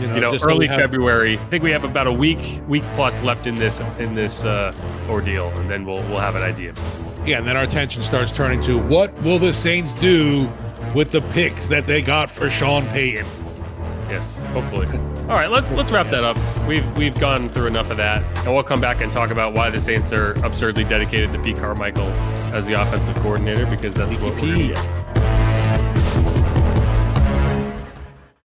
You 0.00 0.06
know, 0.08 0.14
you 0.14 0.20
know 0.20 0.38
early 0.42 0.66
have- 0.66 0.80
February. 0.80 1.38
I 1.38 1.44
think 1.46 1.62
we 1.62 1.70
have 1.70 1.84
about 1.84 2.06
a 2.06 2.12
week, 2.12 2.60
week 2.68 2.84
plus 2.94 3.22
left 3.22 3.46
in 3.46 3.54
this 3.54 3.80
in 3.98 4.14
this 4.14 4.44
uh, 4.44 4.74
ordeal, 5.08 5.48
and 5.58 5.70
then 5.70 5.84
we'll 5.84 6.02
we'll 6.08 6.20
have 6.20 6.36
an 6.36 6.42
idea. 6.42 6.74
Yeah, 7.24 7.38
and 7.38 7.46
then 7.46 7.56
our 7.56 7.62
attention 7.62 8.02
starts 8.02 8.32
turning 8.32 8.60
to 8.62 8.78
what 8.78 9.12
will 9.22 9.38
the 9.38 9.52
Saints 9.54 9.94
do 9.94 10.50
with 10.94 11.10
the 11.10 11.22
picks 11.32 11.66
that 11.68 11.86
they 11.86 12.02
got 12.02 12.28
for 12.28 12.50
Sean 12.50 12.86
Payton? 12.88 13.26
Yes, 14.10 14.38
hopefully. 14.52 14.86
All 15.22 15.36
right, 15.36 15.50
let's 15.50 15.72
let's 15.72 15.90
wrap 15.90 16.10
that 16.10 16.22
up. 16.22 16.36
We've 16.68 16.86
we've 16.96 17.18
gone 17.18 17.48
through 17.48 17.66
enough 17.66 17.90
of 17.90 17.96
that, 17.96 18.22
and 18.44 18.52
we'll 18.52 18.62
come 18.62 18.80
back 18.80 19.00
and 19.00 19.10
talk 19.10 19.30
about 19.30 19.54
why 19.54 19.70
the 19.70 19.80
Saints 19.80 20.12
are 20.12 20.32
absurdly 20.44 20.84
dedicated 20.84 21.32
to 21.32 21.38
Pete 21.38 21.56
Carmichael 21.56 22.08
as 22.52 22.66
the 22.66 22.74
offensive 22.74 23.16
coordinator 23.16 23.64
because 23.66 23.94
that's 23.94 24.20
what 24.20 24.34
we're 24.40 24.72
gonna. 24.74 25.03